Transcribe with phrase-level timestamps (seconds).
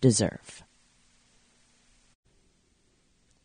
[0.00, 0.62] deserve?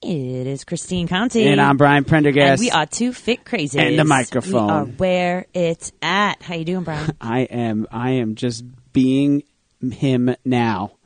[0.03, 1.48] It is Christine Conti.
[1.48, 2.59] And I'm Brian Prendergast.
[2.59, 3.79] And we are two fit crazy.
[3.79, 4.52] And the microphone.
[4.52, 6.41] We are where it's at.
[6.41, 7.16] How you doing, Brian?
[7.21, 7.88] I am.
[7.89, 9.43] I am just being
[9.81, 10.98] him now.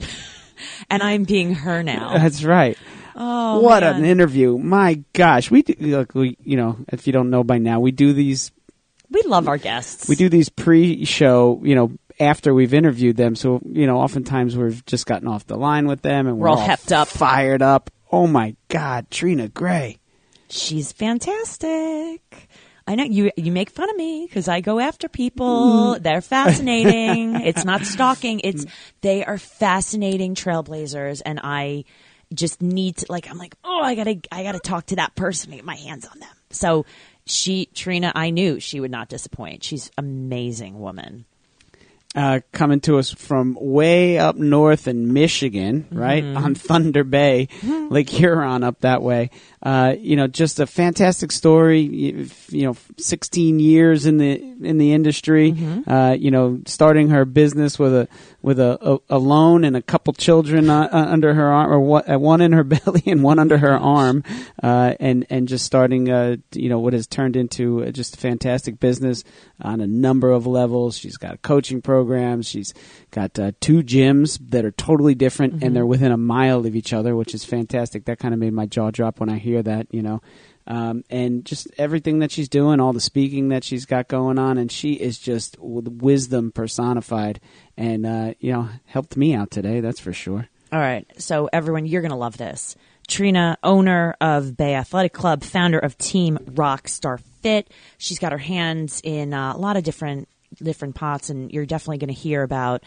[0.90, 2.12] and I'm being her now.
[2.18, 2.76] That's right.
[3.14, 3.96] Oh, what man.
[3.96, 4.58] an interview!
[4.58, 5.74] My gosh, we do.
[5.80, 8.52] Look, we you know, if you don't know by now, we do these.
[9.08, 10.08] We love our guests.
[10.08, 11.62] We do these pre-show.
[11.64, 15.56] You know, after we've interviewed them, so you know, oftentimes we've just gotten off the
[15.56, 17.08] line with them, and we're, We're all hepped up.
[17.08, 17.90] fired up.
[18.10, 19.98] Oh my God, Trina Gray.
[20.48, 22.48] She's fantastic.
[22.88, 23.32] I know you.
[23.36, 25.96] You make fun of me because I go after people.
[25.96, 26.02] Mm.
[26.02, 27.34] They're fascinating.
[27.40, 28.40] it's not stalking.
[28.44, 28.64] It's
[29.00, 31.84] they are fascinating trailblazers, and I
[32.32, 33.28] just need to like.
[33.28, 35.50] I'm like, oh, I gotta, I gotta talk to that person.
[35.50, 36.28] and Get my hands on them.
[36.50, 36.86] So
[37.26, 39.64] she, Trina, I knew she would not disappoint.
[39.64, 41.24] She's amazing woman.
[42.16, 48.08] Uh, coming to us from way up north in Michigan, right on Thunder Bay, Lake
[48.08, 49.30] Huron, up that way.
[49.62, 51.80] Uh, you know, just a fantastic story.
[51.80, 55.50] You, you know, 16 years in the in the industry.
[55.86, 58.08] Uh, you know, starting her business with a
[58.46, 61.80] with a, a, a loan and a couple children uh, uh, under her arm, or
[61.80, 64.22] what, uh, one in her belly and one under her arm,
[64.62, 68.78] uh, and and just starting, uh, you know, what has turned into just a fantastic
[68.78, 69.24] business
[69.60, 70.96] on a number of levels.
[70.96, 72.48] She's got a coaching programs.
[72.48, 72.72] She's
[73.10, 76.92] got uh, two gyms that are totally different, and they're within a mile of each
[76.92, 78.04] other, which is fantastic.
[78.04, 80.22] That kind of made my jaw drop when I hear that, you know.
[80.66, 84.58] Um, and just everything that she's doing, all the speaking that she's got going on,
[84.58, 87.40] and she is just wisdom personified,
[87.76, 89.80] and uh, you know helped me out today.
[89.80, 90.48] That's for sure.
[90.72, 91.06] All right.
[91.18, 92.74] So, everyone, you're to love this.
[93.06, 97.70] Trina, owner of Bay Athletic Club, founder of Team Rockstar Fit.
[97.98, 101.98] She's got her hands in uh, a lot of different different pots, and you're definitely
[102.08, 102.82] to hear about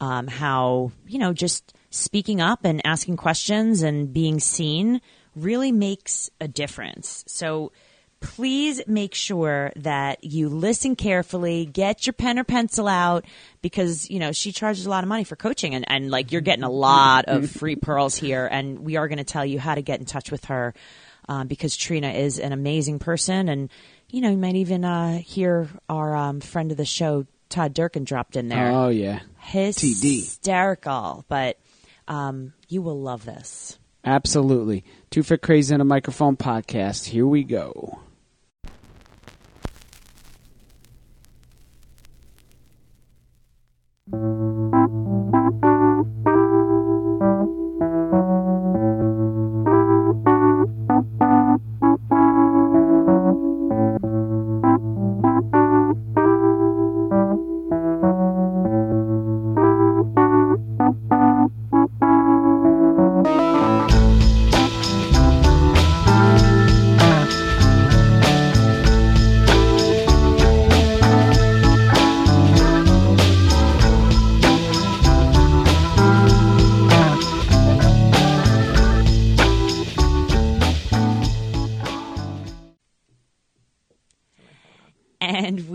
[0.00, 5.00] um, how you know just speaking up and asking questions and being seen
[5.34, 7.24] really makes a difference.
[7.26, 7.72] So
[8.20, 13.24] please make sure that you listen carefully, get your pen or pencil out
[13.62, 16.42] because, you know, she charges a lot of money for coaching and, and like you're
[16.42, 19.74] getting a lot of free pearls here and we are going to tell you how
[19.74, 20.74] to get in touch with her
[21.28, 23.70] um, because Trina is an amazing person and,
[24.10, 28.04] you know, you might even uh, hear our um, friend of the show, Todd Durkin
[28.04, 28.70] dropped in there.
[28.70, 29.20] Oh yeah,
[30.26, 31.58] Hysterical, but
[32.08, 33.78] um, you will love this.
[34.04, 34.84] Absolutely.
[35.10, 37.06] Two Fit Crazy and a Microphone podcast.
[37.06, 38.00] Here we go.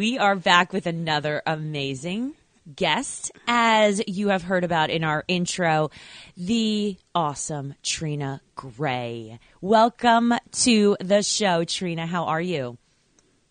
[0.06, 2.36] We are back with another amazing
[2.76, 5.90] guest, as you have heard about in our intro,
[6.38, 9.40] the awesome Trina Gray.
[9.62, 12.06] Welcome to the show, Trina.
[12.06, 12.78] How are you?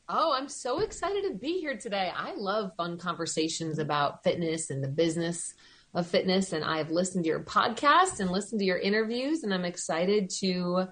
[0.09, 2.13] Oh, I'm so excited to be here today.
[2.15, 5.55] I love fun conversations about fitness and the business
[5.93, 6.53] of fitness.
[6.53, 10.87] And I've listened to your podcast and listened to your interviews, and I'm excited to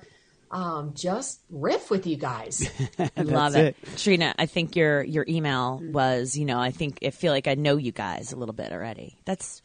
[0.52, 2.70] um, just riff with you guys.
[2.98, 3.96] I love That's it.
[3.96, 7.54] Trina, I think your your email was, you know, I think I feel like I
[7.54, 9.16] know you guys a little bit already.
[9.24, 9.62] That's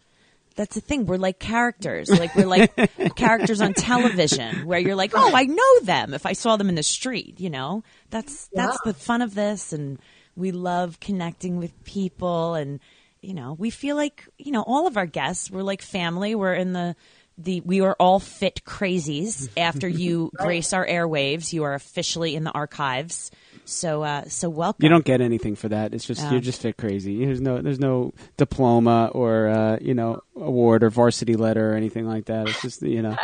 [0.56, 1.06] that's the thing.
[1.06, 2.10] We're like characters.
[2.10, 2.74] Like we're like
[3.16, 6.76] characters on television where you're like, "Oh, I know them if I saw them in
[6.76, 7.84] the street," you know?
[8.10, 10.00] That's that's the fun of this and
[10.38, 12.80] we love connecting with people and
[13.22, 16.36] you know, we feel like, you know, all of our guests, we're like family.
[16.36, 16.96] We're in the
[17.38, 21.54] the we are all fit crazies after you grace our airwaves.
[21.54, 23.32] You are officially in the archives.
[23.66, 24.82] So, uh, so welcome.
[24.82, 25.94] You don't get anything for that.
[25.94, 26.32] It's just Oh.
[26.32, 27.26] you're just fit crazy.
[27.26, 32.08] There's no there's no diploma or uh, you know award or varsity letter or anything
[32.08, 32.48] like that.
[32.48, 33.18] It's just you know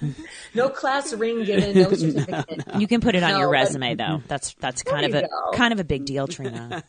[0.54, 2.64] No class ring given, no certificate.
[2.78, 4.22] You can put it on No, your but- resume though.
[4.26, 5.50] That's that's kind of a go.
[5.52, 6.82] kind of a big deal, Trina.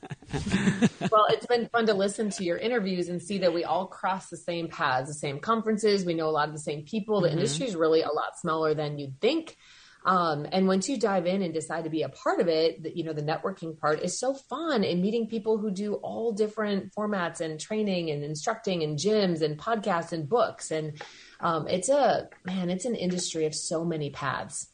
[1.12, 4.30] well, it's been fun to listen to your interviews and see that we all cross
[4.30, 6.06] the same paths, the same conferences.
[6.06, 7.22] We know a lot of the same people.
[7.22, 9.58] The industry is really a lot smaller than you'd think.
[10.04, 12.98] Um, and once you dive in and decide to be a part of it, the,
[12.98, 16.92] you know, the networking part is so fun and meeting people who do all different
[16.96, 20.72] formats and training and instructing and gyms and podcasts and books.
[20.72, 21.00] And
[21.40, 24.70] um, it's a, man, it's an industry of so many paths.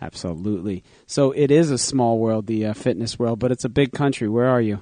[0.00, 0.82] absolutely.
[1.06, 4.28] So it is a small world, the uh, fitness world, but it's a big country.
[4.28, 4.80] Where are you?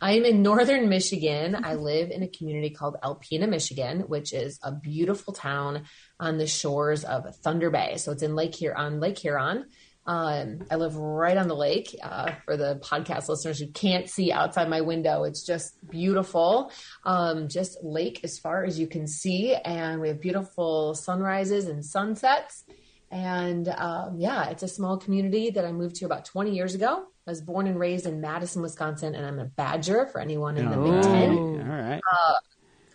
[0.00, 1.54] I am in northern Michigan.
[1.62, 5.84] I live in a community called Alpena, Michigan, which is a beautiful town
[6.18, 7.96] on the shores of Thunder Bay.
[7.98, 9.66] So it's in Lake Huron, on Lake Huron.
[10.06, 11.94] Um, I live right on the lake.
[12.02, 16.72] Uh, for the podcast listeners who can't see outside my window, it's just beautiful.
[17.04, 21.84] Um, just lake as far as you can see, and we have beautiful sunrises and
[21.84, 22.64] sunsets.
[23.10, 27.04] And um, yeah, it's a small community that I moved to about 20 years ago.
[27.26, 30.70] I was born and raised in Madison, Wisconsin, and I'm a Badger for anyone in
[30.70, 31.68] the Big Ten.
[31.68, 31.72] right.
[31.72, 32.00] All right.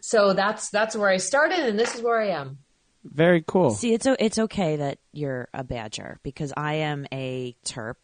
[0.06, 2.60] So that's that's where I started, and this is where I am.
[3.04, 3.72] Very cool.
[3.72, 7.96] See, it's it's okay that you're a Badger because I am a Terp,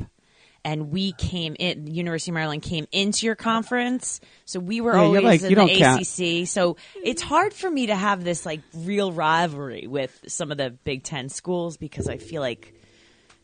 [0.64, 1.88] and we came in.
[1.88, 5.56] University of Maryland came into your conference, so we were Yeah, always like- in the
[5.56, 6.02] don't count.
[6.02, 6.46] ACC.
[6.48, 10.70] So it's hard for me to have this like real rivalry with some of the
[10.70, 12.74] Big Ten schools because I feel like,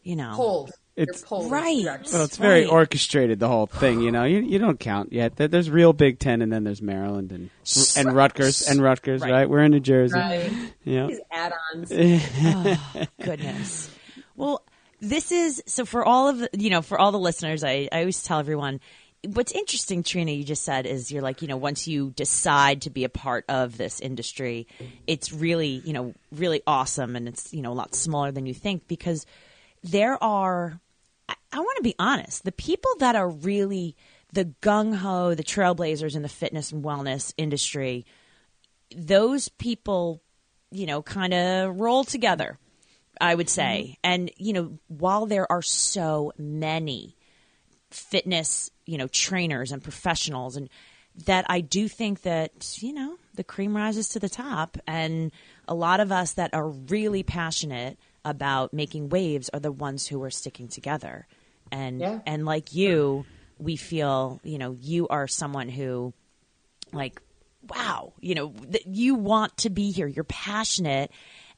[0.04, 0.72] you know, Pulled.
[0.96, 1.52] It's- You're pulled.
[1.52, 1.86] Right.
[2.12, 2.72] Well, it's very Right.
[2.72, 4.02] orchestrated, the whole thing.
[4.02, 5.36] You know, you, you don't count yet.
[5.36, 7.52] There's real Big Ten, and then there's Maryland and
[7.96, 9.22] and Rutgers and Rutgers.
[9.22, 9.32] Right?
[9.32, 9.50] Right.
[9.50, 10.18] We're in New Jersey.
[10.18, 10.52] Right.
[10.84, 11.06] Yeah.
[11.08, 11.92] These add-ons.
[12.44, 13.92] Oh, goodness.
[14.36, 14.64] Well,
[15.00, 17.64] this is so for all of the, you know for all the listeners.
[17.64, 18.80] I, I always tell everyone
[19.24, 20.32] what's interesting, Trina.
[20.32, 23.46] You just said is you're like you know once you decide to be a part
[23.50, 24.68] of this industry,
[25.06, 28.54] it's really you know really awesome, and it's you know a lot smaller than you
[28.54, 29.26] think because
[29.84, 30.80] there are.
[31.30, 32.44] I, I want to be honest.
[32.44, 33.96] The people that are really
[34.34, 38.06] the gung ho, the trailblazers in the fitness and wellness industry,
[38.96, 40.22] those people,
[40.72, 42.58] you know, kind of roll together,
[43.20, 43.84] I would say.
[43.84, 43.94] Mm-hmm.
[44.04, 47.16] And, you know, while there are so many
[47.90, 50.70] fitness, you know, trainers and professionals and
[51.26, 55.32] that I do think that, you know, the cream rises to the top and
[55.68, 60.22] a lot of us that are really passionate about making waves are the ones who
[60.24, 61.26] are sticking together.
[61.72, 62.20] And Yeah.
[62.26, 63.26] and like you,
[63.58, 66.14] we feel, you know, you are someone who
[66.94, 67.22] like
[67.70, 71.12] wow you know that you want to be here you're passionate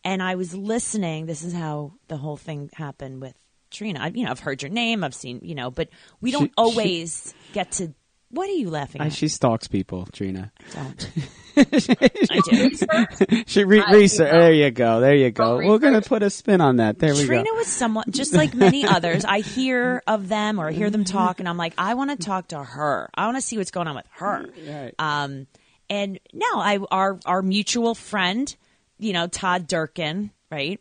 [0.03, 3.33] and i was listening this is how the whole thing happened with
[3.71, 5.89] trina I, you know i've heard your name i've seen you know but
[6.21, 7.93] we don't she- always get to
[8.31, 10.51] what are you laughing at she stalks people, Trina.
[10.73, 11.09] don't
[11.57, 11.63] i
[12.49, 14.31] do She re- I- research.
[14.31, 14.99] There you go.
[14.99, 15.57] There you go.
[15.57, 16.99] We're gonna put a spin on that.
[16.99, 17.49] There we Trina go.
[17.49, 19.25] Trina was someone just like many others.
[19.25, 22.17] I hear of them or I hear them talk, and I'm like, I want to
[22.17, 23.09] talk to her.
[23.15, 24.45] I want to see what's going on with her.
[24.67, 24.93] Right.
[24.99, 25.47] Um,
[25.89, 28.55] and no, I our our mutual friend,
[28.99, 30.79] you know, Todd Durkin, right?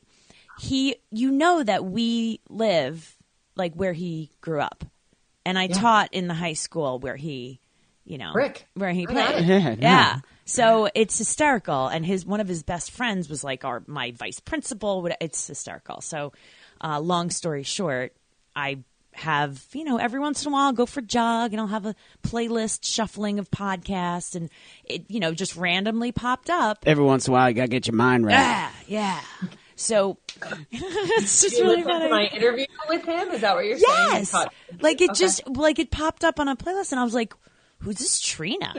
[0.61, 3.17] He, you know that we live
[3.57, 4.85] like where he grew up,
[5.47, 7.61] and I taught in the high school where he,
[8.05, 8.67] you know, Rick.
[8.75, 9.37] where he played.
[9.37, 9.45] it.
[9.47, 10.13] Yeah, Yeah.
[10.17, 10.21] no.
[10.45, 14.41] So it's hysterical, and his one of his best friends was like our my vice
[14.41, 15.09] principal.
[15.21, 16.01] It's hysterical.
[16.01, 16.33] So,
[16.83, 18.15] uh, long story short,
[18.57, 18.79] I
[19.19, 21.67] have you know every once in a while I'll go for a jog, and I'll
[21.67, 24.51] have a playlist shuffling of podcasts, and
[24.85, 26.79] it you know just randomly popped up.
[26.87, 28.33] Every once in a while, you gotta get your mind right.
[28.33, 29.21] Yeah, yeah.
[29.77, 30.19] So
[30.73, 32.09] it's just You really funny.
[32.11, 33.31] my interview with him.
[33.31, 34.09] Is that what you're saying?
[34.11, 34.35] Yes.
[34.81, 35.19] Like it Okay.
[35.19, 37.33] just like it popped up on a playlist and I was like,
[37.79, 38.73] Who's this Trina?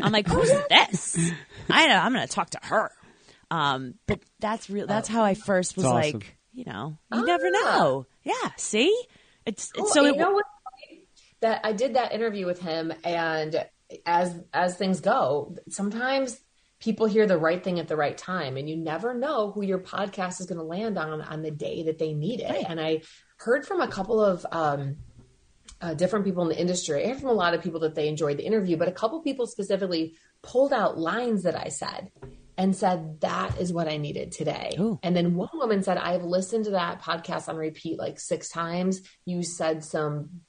[0.00, 1.18] I'm like, Who's this?
[1.68, 2.92] I know, I'm gonna talk to her.
[3.50, 6.20] Um, but that's real that's how I first was awesome.
[6.20, 7.50] like, you know, you never Ah.
[7.50, 8.06] know.
[8.22, 8.94] Yeah, see?
[9.48, 10.44] It's, it's so you it, know what?
[11.40, 13.64] That I did that interview with him, and
[14.04, 16.38] as as things go, sometimes
[16.80, 19.78] people hear the right thing at the right time, and you never know who your
[19.78, 22.66] podcast is going to land on on the day that they need it.
[22.68, 23.02] And I
[23.38, 24.96] heard from a couple of um,
[25.80, 27.02] uh, different people in the industry.
[27.02, 29.22] I heard from a lot of people that they enjoyed the interview, but a couple
[29.22, 32.10] people specifically pulled out lines that I said
[32.58, 34.74] and said that is what I needed today.
[34.78, 34.98] Ooh.
[35.04, 39.00] And then one woman said, I've listened to that podcast on repeat like six times.
[39.24, 40.40] You said some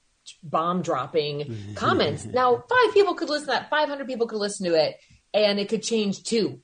[0.42, 2.26] bomb dropping comments.
[2.26, 4.96] Now, five people could listen to that, 500 people could listen to it,
[5.36, 6.60] and it could change two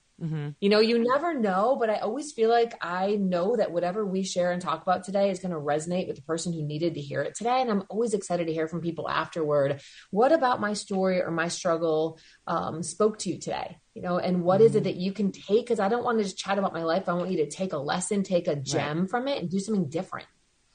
[0.60, 4.24] You know, you never know, but I always feel like I know that whatever we
[4.24, 7.02] share and talk about today is going to resonate with the person who needed to
[7.02, 7.62] hear it today.
[7.62, 9.82] And I'm always excited to hear from people afterward.
[10.12, 13.78] What about my story or my struggle um, spoke to you today?
[13.94, 15.66] You know, and what is it that you can take?
[15.66, 17.08] Because I don't want to just chat about my life.
[17.08, 19.90] I want you to take a lesson, take a gem from it, and do something
[19.90, 20.28] different.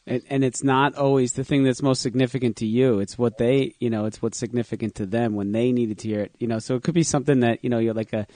[0.06, 3.00] And, and it's not always the thing that's most significant to you.
[3.00, 6.20] It's what they, you know, it's what's significant to them when they needed to hear
[6.22, 6.34] it.
[6.38, 8.26] You know, so it could be something that you know you're like a,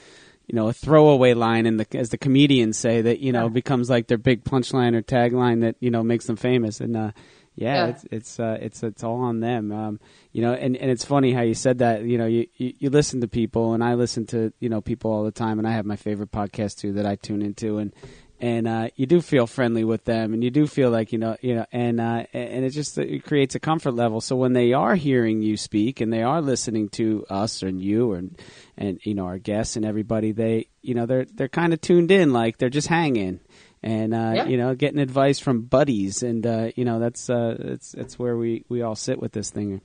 [0.47, 3.89] you know, a throwaway line, and the as the comedians say that you know becomes
[3.89, 6.81] like their big punchline or tagline that you know makes them famous.
[6.81, 7.11] And uh,
[7.57, 7.87] yeah, Yeah.
[7.91, 9.73] it's it's uh, it's it's all on them.
[9.73, 10.01] Um,
[10.33, 12.03] you know, and, and it's funny how you said that.
[12.03, 15.11] You know, you, you you listen to people, and I listen to you know people
[15.13, 17.93] all the time, and I have my favorite podcast too that I tune into, and
[18.41, 21.37] and uh, you do feel friendly with them, and you do feel like you know
[21.41, 24.21] you know, and uh, and it just it creates a comfort level.
[24.21, 28.13] So when they are hearing you speak, and they are listening to us and you
[28.13, 28.39] and
[28.77, 32.11] and you know our guests and everybody, they you know they're they're kind of tuned
[32.11, 33.41] in, like they're just hanging.
[33.83, 34.47] And uh, Yeah.
[34.47, 38.37] you know, getting advice from buddies, and uh, you know that's uh, it's it's where
[38.37, 39.83] we, we all sit with this thing.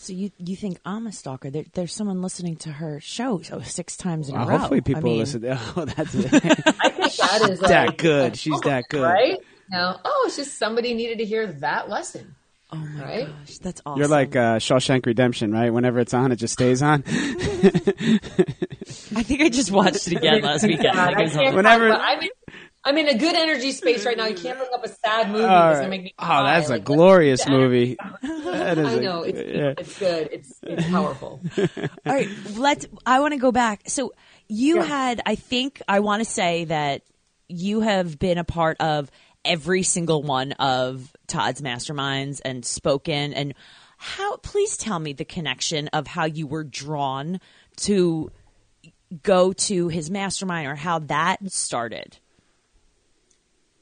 [0.00, 1.50] So you you think I'm a stalker?
[1.50, 4.58] There, there's someone listening to her show six times in a Well, row.
[4.58, 5.44] hopefully, people I mean, listen.
[5.76, 8.36] Oh, that's I think that is that good.
[8.36, 9.02] She's that good.
[9.02, 9.38] right?
[9.70, 12.36] No, oh, it's just somebody needed to hear that lesson.
[12.70, 13.26] Oh my Right?
[13.26, 13.98] gosh, that's awesome.
[13.98, 15.70] You're like uh, Shawshank Redemption, right?
[15.72, 17.02] Whenever it's on, it just stays on.
[17.06, 17.10] I
[19.22, 20.94] think I just watched it again last weekend.
[20.94, 22.22] God, Like, I it's Whenever- talk about-
[22.84, 24.26] I'm in, a good energy space right now.
[24.26, 26.12] You can't bring up a sad movie right.
[26.18, 26.54] Oh, cry.
[26.54, 27.96] that's a Like, glorious let's- movie.
[28.22, 29.74] That is I a- know it's yeah.
[29.76, 30.28] it's good.
[30.32, 31.40] It's it's powerful.
[31.58, 31.66] All
[32.06, 32.86] right, let's.
[33.04, 33.82] I want to go back.
[33.88, 34.12] So
[34.48, 34.84] you Yeah.
[34.84, 37.02] had, I think, I want to say that
[37.48, 39.10] you have been a part of
[39.44, 43.34] every single one of Todd's masterminds and spoken.
[43.34, 43.54] And
[43.98, 44.36] how?
[44.38, 47.40] Please tell me the connection of how you were drawn
[47.78, 48.30] to
[49.22, 52.18] go to his mastermind or how that started.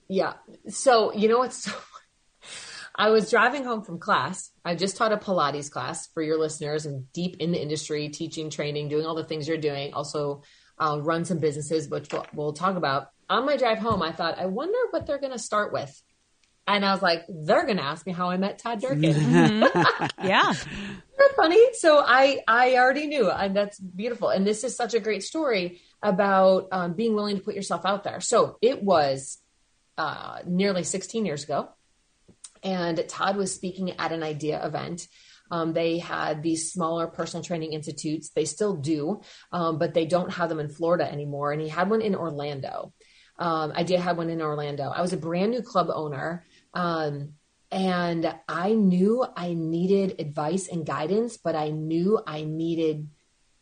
[0.09, 0.35] Yeah.
[0.69, 1.73] So you know what's so
[2.99, 4.51] I was driving home from class.
[4.65, 8.49] I just taught a Pilates class for your listeners and deep in the industry, teaching,
[8.49, 9.93] training, doing all the things you're doing.
[9.93, 10.43] Also,
[10.79, 13.09] uh, run some businesses, which we'll, we'll talk about.
[13.29, 16.03] On my drive home, I thought, I wonder what they're going to start with.
[16.67, 19.69] And I was like, they're going to ask me how I met Todd Durkin.
[20.23, 20.53] Yeah.
[21.19, 21.63] They're funny.
[21.75, 24.29] So I I already knew, and that's beautiful.
[24.29, 28.05] And this is such a great story about um, being willing to put yourself out
[28.05, 28.21] there.
[28.21, 29.39] So it was
[29.99, 31.69] uh, nearly 16 years ago,
[32.62, 35.07] and Todd was speaking at an IDEA event.
[35.50, 38.31] Um, they had these smaller personal training institutes.
[38.31, 39.21] They still do,
[39.53, 41.53] um, but they don't have them in Florida anymore.
[41.53, 42.93] And he had one in Orlando.
[43.38, 44.85] Um, I did have one in Orlando.
[44.85, 46.45] I was a brand new club owner.
[46.75, 47.35] Um,
[47.71, 53.09] and I knew I needed advice and guidance, but I knew I needed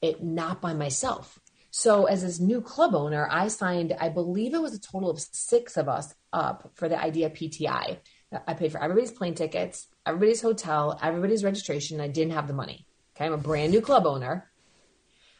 [0.03, 1.38] it not by myself.
[1.76, 5.19] So, as this new club owner, I signed, I believe it was a total of
[5.19, 7.99] six of us up for the IDEA PTI.
[8.47, 12.00] I paid for everybody's plane tickets, everybody's hotel, everybody's registration.
[12.00, 12.87] I didn't have the money.
[13.16, 13.26] Okay.
[13.26, 14.49] I'm a brand new club owner.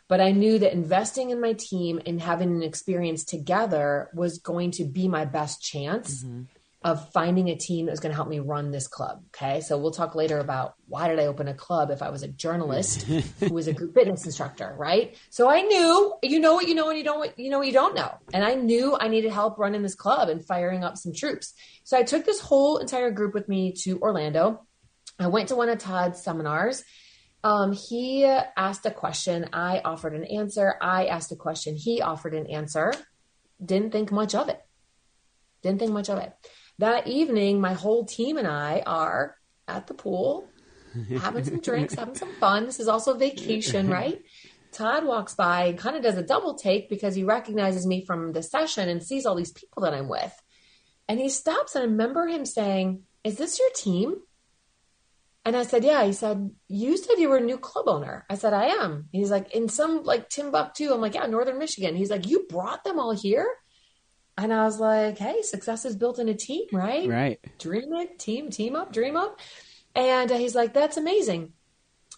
[0.09, 4.73] But I knew that investing in my team and having an experience together was going
[4.73, 6.43] to be my best chance mm-hmm.
[6.85, 9.23] Of finding a team that was going to help me run this club.
[9.35, 9.63] Okay.
[9.63, 12.29] So we'll talk later about why did I open a club if I was a
[12.29, 15.17] journalist who was a group fitness instructor, right?
[15.31, 17.67] So I knew, you know what you know and you don't what you know what
[17.67, 18.13] you don't know.
[18.35, 21.55] And I knew I needed help running this club and firing up some troops.
[21.85, 24.67] So I took this whole entire group with me to Orlando.
[25.19, 26.85] I went to one of Todd's seminars.
[27.43, 29.49] Um, he asked a question.
[29.55, 30.75] I offered an answer.
[30.83, 31.77] I asked a question.
[31.77, 32.93] He offered an answer.
[33.65, 34.61] Didn't think much of it.
[35.63, 36.33] Didn't think much of it.
[36.79, 39.37] That evening, my whole team and I are
[39.69, 40.49] at the pool,
[41.21, 42.67] having some drinks, having some fun.
[42.67, 44.21] This is also vacation, right?
[44.73, 48.33] Todd walks by and kind of does a double take because he recognizes me from
[48.33, 50.35] the session and sees all these people that I'm with.
[51.09, 54.17] And he stops, and I remember him saying, Is this your team?
[55.45, 56.05] And I said, Yeah.
[56.05, 58.25] He said, You said you were a new club owner.
[58.31, 59.09] I said, I am.
[59.13, 60.93] He's like, In some like Timbuktu.
[60.93, 61.95] I'm like, Yeah, Northern Michigan.
[61.95, 63.47] He's like, You brought them all here?
[64.37, 67.09] And I was like, Hey, success is built in a team, right?
[67.09, 67.41] Right.
[67.59, 69.39] dream it, team, team up, dream up.
[69.95, 71.53] And uh, he's like, that's amazing.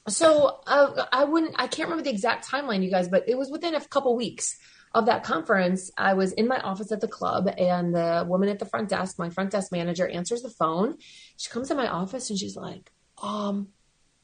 [0.09, 3.51] So uh, I wouldn't, I can't remember the exact timeline, you guys, but it was
[3.51, 4.57] within a couple weeks
[4.95, 5.91] of that conference.
[5.99, 9.19] I was in my office at the club, and the woman at the front desk,
[9.19, 10.97] my front desk manager, answers the phone.
[11.37, 12.91] She comes in my office and she's like,
[13.23, 13.69] um,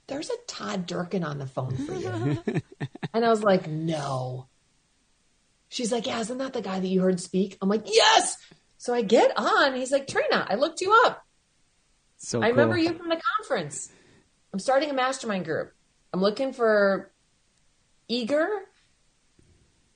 [0.06, 2.42] there's a Todd Durkin on the phone for you.
[3.14, 4.46] and I was like, no.
[5.72, 7.56] She's like, yeah, isn't that the guy that you heard speak?
[7.62, 8.36] I'm like, yes.
[8.76, 9.74] So I get on.
[9.74, 11.24] He's like, Trina, I looked you up.
[12.18, 13.90] So I remember you from the conference.
[14.52, 15.72] I'm starting a mastermind group.
[16.12, 17.10] I'm looking for
[18.06, 18.46] eager,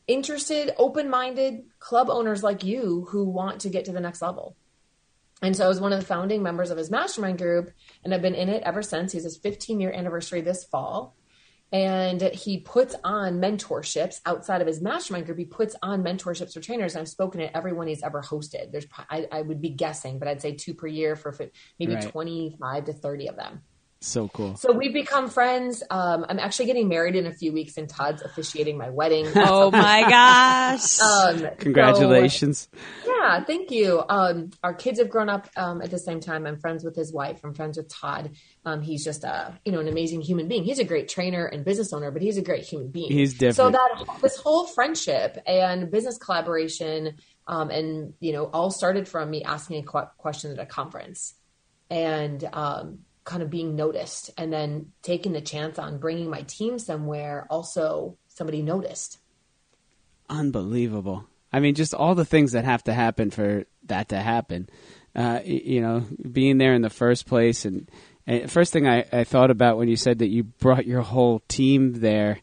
[0.06, 4.56] interested, open minded club owners like you who want to get to the next level.
[5.42, 7.70] And so I was one of the founding members of his mastermind group,
[8.02, 9.12] and I've been in it ever since.
[9.12, 11.14] He's his 15 year anniversary this fall.
[11.72, 15.38] And he puts on mentorships outside of his mastermind group.
[15.38, 16.94] He puts on mentorships for trainers.
[16.94, 18.70] I've spoken at everyone he's ever hosted.
[18.70, 21.34] There's, I, I would be guessing, but I'd say two per year for
[21.78, 22.08] maybe right.
[22.08, 23.62] 25 to 30 of them.
[24.00, 24.56] So cool.
[24.56, 25.82] So we've become friends.
[25.90, 29.26] Um, I'm actually getting married in a few weeks, and Todd's officiating my wedding.
[29.36, 30.98] oh my gosh!
[31.06, 32.68] Um, Congratulations.
[33.04, 34.02] So, yeah, thank you.
[34.08, 36.46] Um, our kids have grown up um, at the same time.
[36.46, 37.40] I'm friends with his wife.
[37.42, 38.32] I'm friends with Todd.
[38.64, 40.64] Um, he's just a you know an amazing human being.
[40.64, 43.10] He's a great trainer and business owner, but he's a great human being.
[43.10, 43.56] He's different.
[43.56, 49.30] So that this whole friendship and business collaboration, um, and you know, all started from
[49.30, 51.34] me asking a qu- question at a conference,
[51.88, 56.78] and um, kind of being noticed and then taking the chance on bringing my team
[56.78, 59.18] somewhere also somebody noticed.
[60.30, 61.26] Unbelievable.
[61.52, 64.70] I mean just all the things that have to happen for that to happen.
[65.14, 67.90] Uh, you know being there in the first place and,
[68.26, 71.40] and first thing I, I, thought about when you said that you brought your whole
[71.48, 72.40] team there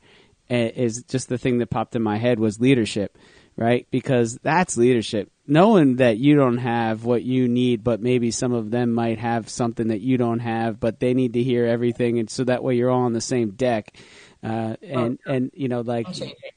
[0.50, 3.16] eh, just the thing that popped in my head was leadership
[3.56, 3.88] right?
[3.92, 8.72] Because that's leadership knowing that you don't have what you need, but maybe some of
[8.72, 12.30] them might have something that you don't have, but they need to hear everything, and
[12.30, 13.96] so that way you're all on the same deck.
[14.42, 16.08] Uh, and oh, and you know, like,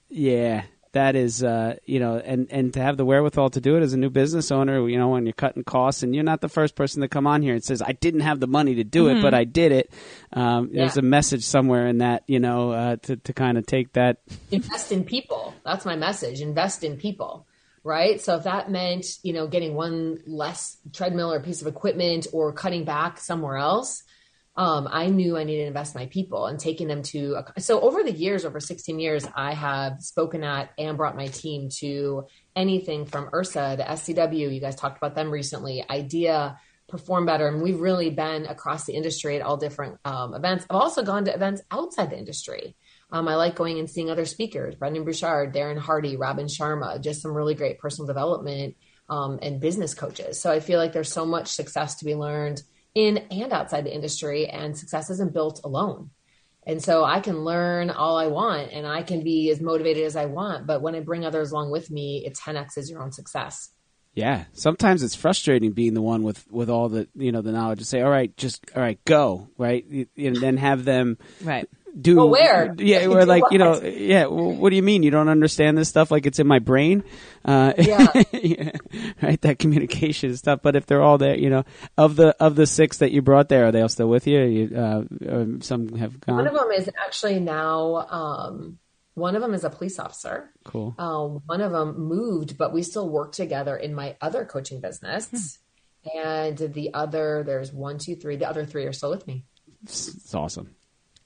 [0.08, 3.82] yeah, that is, uh, you know, and and to have the wherewithal to do it
[3.82, 6.48] as a new business owner, you know, when you're cutting costs, and you're not the
[6.48, 9.04] first person to come on here and says, "I didn't have the money to do
[9.04, 9.18] mm-hmm.
[9.18, 9.92] it, but I did it."
[10.32, 10.82] Um, yeah.
[10.82, 14.18] There's a message somewhere in that, you know, uh, to to kind of take that.
[14.50, 15.54] Invest in people.
[15.64, 16.40] That's my message.
[16.40, 17.46] Invest in people
[17.86, 18.20] right?
[18.20, 22.52] So if that meant, you know, getting one less treadmill or piece of equipment or
[22.52, 24.02] cutting back somewhere else,
[24.56, 27.42] um, I knew I needed to invest in my people and taking them to.
[27.56, 31.28] A, so over the years, over 16 years, I have spoken at and brought my
[31.28, 32.26] team to
[32.56, 34.52] anything from IHRSA, the SCW.
[34.52, 35.84] You guys talked about them recently.
[35.88, 40.66] IDEA, Perform Better, and we've really been across the industry at all different um, events.
[40.70, 42.74] I've also gone to events outside the industry.
[43.10, 47.22] Um, I like going and seeing other speakers, Brendon Burchard, Darren Hardy, Robin Sharma, just
[47.22, 48.76] some really great personal development
[49.08, 50.40] um, and business coaches.
[50.40, 52.62] So I feel like there's so much success to be learned
[52.94, 56.10] in and outside the industry, and success isn't built alone.
[56.66, 60.16] And so I can learn all I want and I can be as motivated as
[60.16, 60.66] I want.
[60.66, 63.70] But when I bring others along with me, it 10x is your own success.
[64.14, 67.80] Yeah, sometimes it's frustrating being the one with, with all the you know the knowledge
[67.80, 69.84] to say, all right, just all right, go right,
[70.16, 72.74] and then have them right do well, where?
[72.78, 75.02] yeah we're like you know yeah well, what do you mean?
[75.02, 76.10] You don't understand this stuff?
[76.10, 77.04] Like it's in my brain?
[77.44, 78.06] Uh, yeah.
[78.32, 78.72] yeah.
[79.22, 79.40] right?
[79.40, 81.64] That communication stuff but if they're all there you know
[81.96, 84.42] of the of the six that you brought there are they all still with you,
[84.42, 86.36] you uh, some have gone?
[86.36, 88.78] One of them is actually now um,
[89.14, 90.50] one of them is a police officer.
[90.64, 90.94] Cool.
[90.98, 95.58] Uh, one of them moved but we still work together in my other coaching business.
[96.04, 96.18] Hmm.
[96.18, 99.44] and the other there's one two three the other three are still with me.
[99.82, 100.74] It's awesome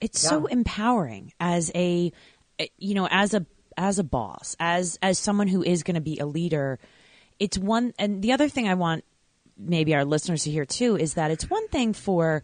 [0.01, 0.31] it's yeah.
[0.31, 2.13] so empowering as a
[2.79, 3.45] you know as a
[3.77, 6.79] as a boss as as someone who is going to be a leader
[7.39, 9.05] it's one and the other thing i want
[9.57, 12.43] maybe our listeners to hear too is that it's one thing for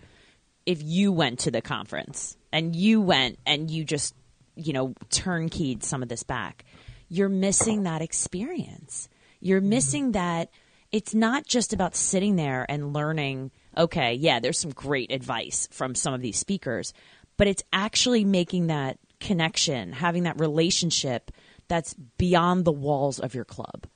[0.65, 4.15] if you went to the conference and you went and you just
[4.57, 6.65] you know turnkeyed some of this back
[7.09, 9.09] you're missing that experience
[9.41, 9.71] you're mm-hmm.
[9.71, 10.51] missing that
[10.93, 15.95] it's not just about sitting there and learning okay yeah there's some great advice from
[15.95, 16.93] some of these speakers
[17.37, 21.31] but it's actually making that connection, having that relationship
[21.69, 23.87] that's beyond the walls of your club.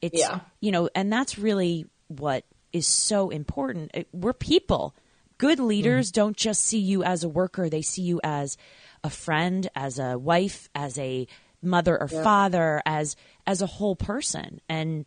[0.00, 0.40] It's, yeah.
[0.60, 3.90] you know, and that's really what is so important.
[3.94, 4.94] It, we're people.
[5.38, 6.20] Good leaders mm-hmm.
[6.20, 8.56] don't just see you as a worker, they see you as
[9.04, 11.26] a friend, as a wife, as a
[11.62, 12.22] mother or yeah.
[12.22, 14.60] father, as as a whole person.
[14.68, 15.04] And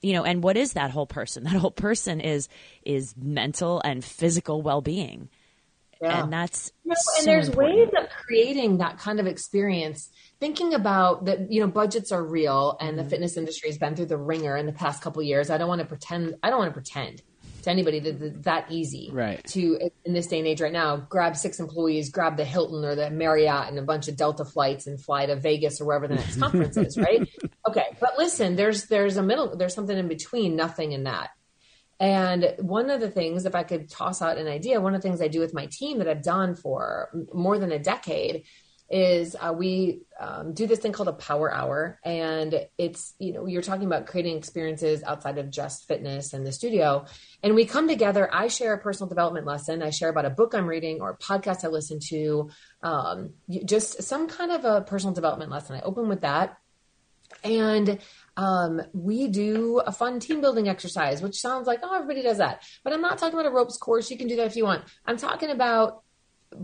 [0.00, 1.44] you know, and what is that whole person?
[1.54, 2.48] That whole person is
[2.82, 5.28] is mental and physical well-being.
[6.04, 6.24] Yeah.
[6.24, 7.76] And that's know, and there's important.
[7.76, 10.10] ways of creating that kind of experience.
[10.40, 12.98] Thinking about that, you know, budgets are real, and mm-hmm.
[12.98, 15.50] the fitness industry has been through the ringer in the past couple years.
[15.50, 16.34] I don't want to pretend.
[16.42, 17.22] I don't want to pretend
[17.64, 19.42] to anybody that that easy right.
[19.44, 22.94] to in this day and age right now grab six employees grab the hilton or
[22.94, 26.14] the marriott and a bunch of delta flights and fly to vegas or wherever the
[26.14, 27.28] next conference is right
[27.66, 31.30] okay but listen there's there's a middle there's something in between nothing in that
[32.00, 35.08] and one of the things, if I could toss out an idea, one of the
[35.08, 38.44] things I do with my team that I've done for more than a decade
[38.90, 41.98] is uh, we um, do this thing called a power hour.
[42.04, 46.52] And it's, you know, you're talking about creating experiences outside of just fitness and the
[46.52, 47.06] studio.
[47.42, 48.28] And we come together.
[48.32, 49.82] I share a personal development lesson.
[49.82, 52.50] I share about a book I'm reading or a podcast I listen to,
[52.82, 53.30] um,
[53.64, 55.76] just some kind of a personal development lesson.
[55.76, 56.58] I open with that
[57.44, 57.98] And
[58.36, 62.62] um, we do a fun team building exercise, which sounds like, oh, everybody does that.
[62.82, 64.10] But I'm not talking about a ropes course.
[64.10, 64.84] You can do that if you want.
[65.06, 66.02] I'm talking about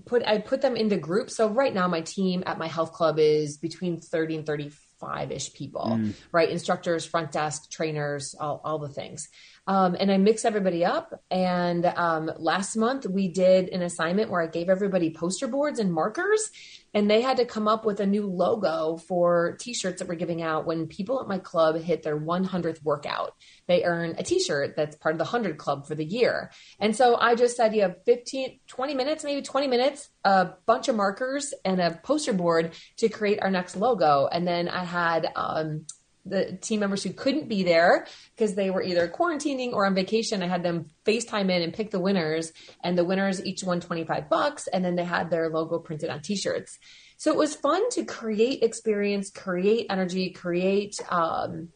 [0.06, 1.36] put I put them into groups.
[1.36, 5.52] So right now my team at my health club is between 30 and 35 ish
[5.52, 6.14] people, mm.
[6.32, 6.48] right?
[6.48, 9.28] Instructors, front desk, trainers, all, all the things.
[9.66, 11.12] Um, and I mix everybody up.
[11.30, 15.92] And um, last month we did an assignment where I gave everybody poster boards and
[15.92, 16.50] markers,
[16.94, 20.42] and they had to come up with a new logo for t-shirts that we're giving
[20.42, 23.34] out when people at my club hit their 100th workout.
[23.66, 26.50] They earn a t-shirt that's part of the 100 club for the year.
[26.78, 30.88] And so I just said you have 15, 20 minutes, maybe 20 minutes, a bunch
[30.88, 34.28] of markers and a poster board to create our next logo.
[34.30, 35.86] And then I had um,
[36.24, 40.42] the team members who couldn't be there because they were either quarantining or on vacation.
[40.42, 42.52] I had them FaceTime in and pick the winners,
[42.82, 46.20] and the winners each won 25 bucks, and then they had their logo printed on
[46.20, 46.78] t shirts.
[47.16, 51.68] So it was fun to create experience, create energy, create, um,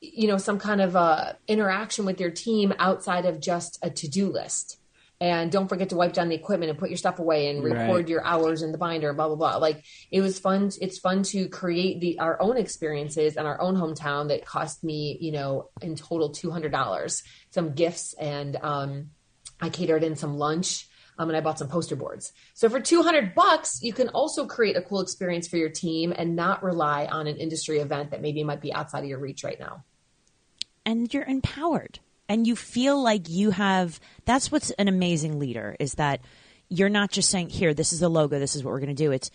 [0.00, 4.08] you know, some kind of uh, interaction with your team outside of just a to
[4.08, 4.78] do list
[5.24, 7.88] and don't forget to wipe down the equipment and put your stuff away and record
[7.88, 8.08] right.
[8.08, 11.48] your hours in the binder blah blah blah like it was fun it's fun to
[11.48, 15.96] create the our own experiences in our own hometown that cost me you know in
[15.96, 19.10] total $200 some gifts and um,
[19.62, 22.32] i catered in some lunch um, and I bought some poster boards.
[22.54, 26.34] So for 200 bucks, you can also create a cool experience for your team and
[26.34, 29.60] not rely on an industry event that maybe might be outside of your reach right
[29.60, 29.84] now.
[30.84, 35.94] And you're empowered and you feel like you have that's what's an amazing leader is
[35.94, 36.20] that
[36.68, 39.02] you're not just saying here this is the logo this is what we're going to
[39.02, 39.12] do.
[39.12, 39.30] It's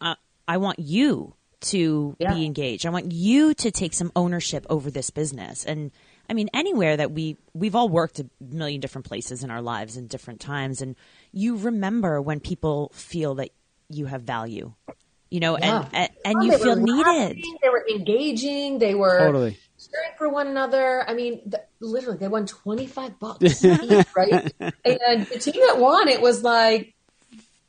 [0.00, 0.14] uh,
[0.46, 2.34] i want you to yeah.
[2.34, 2.86] be engaged.
[2.86, 5.64] I want you to take some ownership over this business.
[5.64, 5.90] And
[6.30, 9.96] i mean anywhere that we we've all worked a million different places in our lives
[9.96, 10.94] in different times and
[11.32, 13.50] you remember when people feel that
[13.88, 14.72] you have value
[15.30, 15.88] you know yeah.
[15.92, 17.42] and and, and you feel needed.
[17.62, 21.08] they were engaging they were totally cheering for one another.
[21.08, 24.52] I mean, the, literally, they won twenty five bucks, each, right?
[24.60, 26.94] And the team that won it was like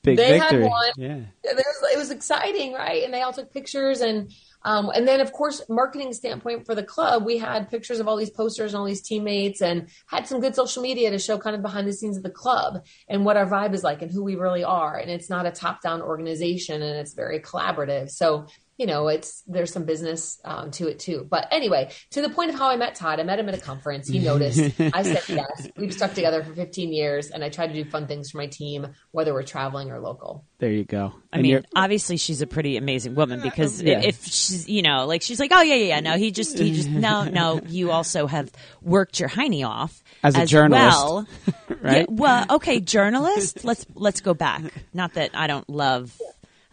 [0.02, 0.62] Big they victory.
[0.62, 0.92] had one.
[0.98, 3.04] Yeah, it was, it was exciting, right?
[3.04, 4.32] And they all took pictures and.
[4.62, 8.18] Um, and then, of course, marketing standpoint for the club, we had pictures of all
[8.18, 11.56] these posters and all these teammates, and had some good social media to show kind
[11.56, 14.22] of behind the scenes of the club and what our vibe is like and who
[14.22, 14.98] we really are.
[14.98, 18.10] And it's not a top down organization, and it's very collaborative.
[18.10, 18.48] So
[18.80, 21.28] you know, it's there's some business um, to it too.
[21.30, 23.60] But anyway, to the point of how I met Todd, I met him at a
[23.60, 24.08] conference.
[24.08, 24.58] He noticed.
[24.80, 25.68] I said yes.
[25.76, 28.48] We've stuck together for 15 years, and I try to do fun things for my
[28.48, 30.46] team, whether we're traveling or local.
[30.60, 31.14] There you go.
[31.34, 34.00] I and mean, obviously she's a pretty amazing woman because yeah.
[34.00, 36.00] if she's, you know, like she's like, oh yeah, yeah, yeah.
[36.00, 37.60] No, he just, he just, no, no.
[37.68, 38.50] You also have
[38.82, 41.28] worked your hiney off as a as journalist, well.
[41.82, 42.06] right?
[42.10, 43.66] Yeah, well, okay, journalist.
[43.66, 44.64] Let's let's go back.
[44.94, 46.18] Not that I don't love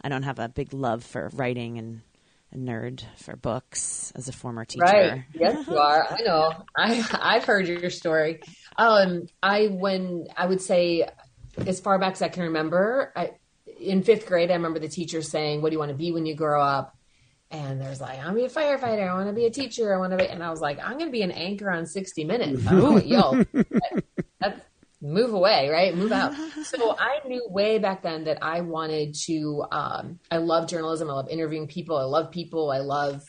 [0.01, 2.01] I don't have a big love for writing and
[2.53, 4.85] a nerd for books as a former teacher.
[4.85, 5.23] Right.
[5.33, 6.07] Yes, you are.
[6.09, 6.53] I know.
[6.75, 8.41] I I've heard your story.
[8.77, 11.07] Um, I when I would say
[11.65, 13.31] as far back as I can remember, I,
[13.79, 16.25] in fifth grade, I remember the teacher saying, "What do you want to be when
[16.25, 16.95] you grow up?"
[17.49, 19.07] And there's like, I'm gonna be a firefighter.
[19.09, 19.93] I want to be a teacher.
[19.93, 22.25] I want to be, and I was like, I'm gonna be an anchor on 60
[22.25, 22.67] Minutes.
[22.67, 23.41] I don't know what y'all.
[24.41, 24.59] That's
[25.01, 25.95] move away, right?
[25.95, 26.33] Move out.
[26.63, 31.09] so I knew way back then that I wanted to, um, I love journalism.
[31.09, 31.97] I love interviewing people.
[31.97, 32.71] I love people.
[32.71, 33.23] I love,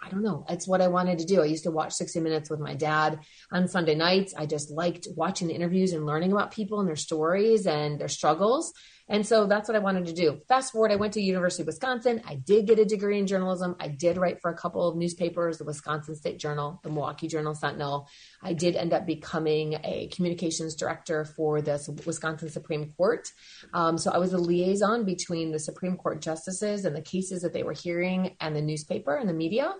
[0.00, 0.44] I don't know.
[0.48, 1.42] It's what I wanted to do.
[1.42, 3.20] I used to watch 60 Minutes with my dad
[3.50, 4.32] on Sunday nights.
[4.36, 8.08] I just liked watching the interviews and learning about people and their stories and their
[8.08, 8.72] struggles.
[9.08, 10.40] And so that's what I wanted to do.
[10.48, 12.22] Fast forward, I went to University of Wisconsin.
[12.26, 13.74] I did get a degree in journalism.
[13.80, 17.54] I did write for a couple of newspapers, the Wisconsin State Journal, the Milwaukee Journal
[17.54, 18.08] Sentinel.
[18.42, 23.28] I did end up becoming a communications director for the Wisconsin Supreme Court.
[23.72, 27.52] Um, so I was a liaison between the Supreme Court justices and the cases that
[27.52, 29.74] they were hearing and the newspaper and the media.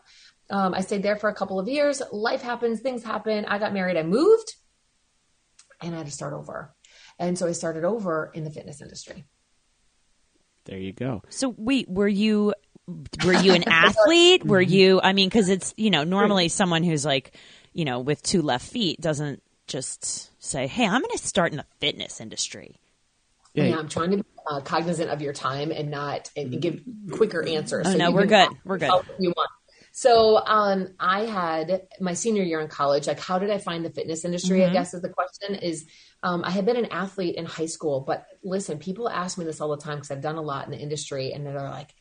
[0.50, 2.00] Um, I stayed there for a couple of years.
[2.10, 3.44] Life happens, things happen.
[3.44, 4.54] I got married, I moved,
[5.82, 6.74] and I had to start over.
[7.18, 9.24] And so I started over in the fitness industry.
[10.64, 11.22] There you go.
[11.30, 12.54] So wait, were you
[13.24, 14.44] were you an athlete?
[14.44, 17.36] Were you I mean cuz it's, you know, normally someone who's like,
[17.72, 21.58] you know, with two left feet doesn't just say, "Hey, I'm going to start in
[21.58, 22.80] the fitness industry."
[23.54, 26.80] Yeah, yeah I'm trying to be uh, cognizant of your time and not and give
[27.12, 27.86] quicker answers.
[27.86, 28.48] Oh so no, we're good.
[28.64, 28.90] We're good.
[29.18, 29.50] You want.
[29.92, 33.06] So um, I had my senior year in college.
[33.06, 34.60] Like, how did I find the fitness industry?
[34.60, 34.70] Mm-hmm.
[34.70, 35.56] I guess is the question.
[35.56, 35.86] Is
[36.22, 39.60] um, I had been an athlete in high school, but listen, people ask me this
[39.60, 41.94] all the time because I've done a lot in the industry, and they're like,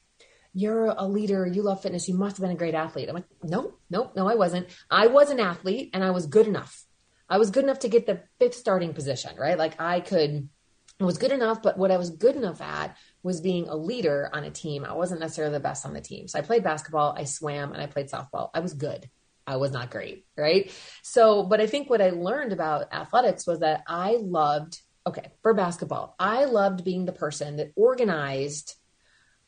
[0.54, 1.46] "You're a leader.
[1.46, 2.08] You love fitness.
[2.08, 4.68] You must have been a great athlete." I'm like, "Nope, nope, no, I wasn't.
[4.90, 6.84] I was an athlete, and I was good enough.
[7.30, 9.58] I was good enough to get the fifth starting position, right?
[9.58, 10.50] Like I could."
[11.00, 14.30] I was good enough, but what I was good enough at was being a leader
[14.32, 14.86] on a team.
[14.86, 16.30] I wasn't necessarily the best on the team.
[16.30, 18.50] So I played basketball, I swam, and I played softball.
[18.54, 19.10] I was good.
[19.46, 20.72] I was not great, right?
[21.04, 25.54] So, but I think what I learned about athletics was that I loved, okay, for
[25.54, 28.76] basketball, I loved being the person that organized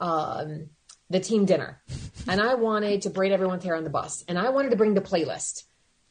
[0.02, 0.70] um,
[1.10, 1.82] the team dinner.
[2.28, 4.26] And I wanted to braid everyone's hair on the bus.
[4.28, 5.64] And I wanted to bring the playlist,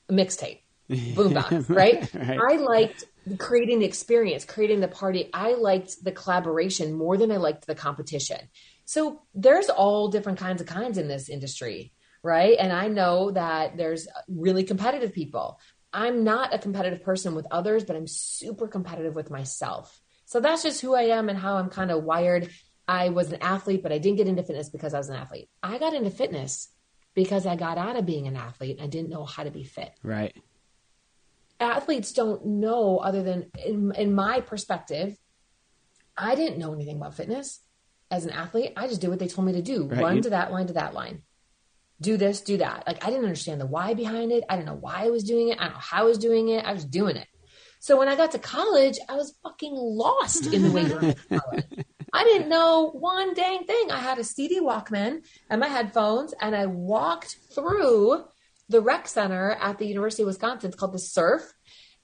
[0.08, 2.12] a mixtape, boombox, right?
[2.14, 2.40] right?
[2.40, 3.04] I liked
[3.36, 5.30] creating the experience, creating the party.
[5.34, 8.48] I liked the collaboration more than I liked the competition.
[8.84, 12.56] So there's all different kinds of kinds in this industry right?
[12.58, 15.60] And I know that there's really competitive people.
[15.92, 20.00] I'm not a competitive person with others, but I'm super competitive with myself.
[20.26, 22.50] So that's just who I am and how I'm kind of wired.
[22.86, 25.48] I was an athlete, but I didn't get into fitness because I was an athlete.
[25.62, 26.68] I got into fitness
[27.14, 28.78] because I got out of being an athlete.
[28.82, 29.92] I didn't know how to be fit.
[30.02, 30.36] Right.
[31.60, 35.16] Athletes don't know, other than in, in my perspective,
[36.16, 37.60] I didn't know anything about fitness
[38.10, 38.72] as an athlete.
[38.76, 40.00] I just did what they told me to do right.
[40.00, 41.22] run you, to that line to that line
[42.00, 42.84] do this, do that.
[42.86, 44.44] Like I didn't understand the why behind it.
[44.48, 45.58] I didn't know why I was doing it.
[45.60, 46.64] I don't know how I was doing it.
[46.64, 47.26] I was doing it.
[47.80, 51.14] So when I got to college, I was fucking lost in the weight room.
[52.12, 53.90] I didn't know one dang thing.
[53.90, 58.24] I had a CD Walkman and my headphones, and I walked through
[58.68, 60.68] the rec center at the University of Wisconsin.
[60.68, 61.42] It's called the SERF,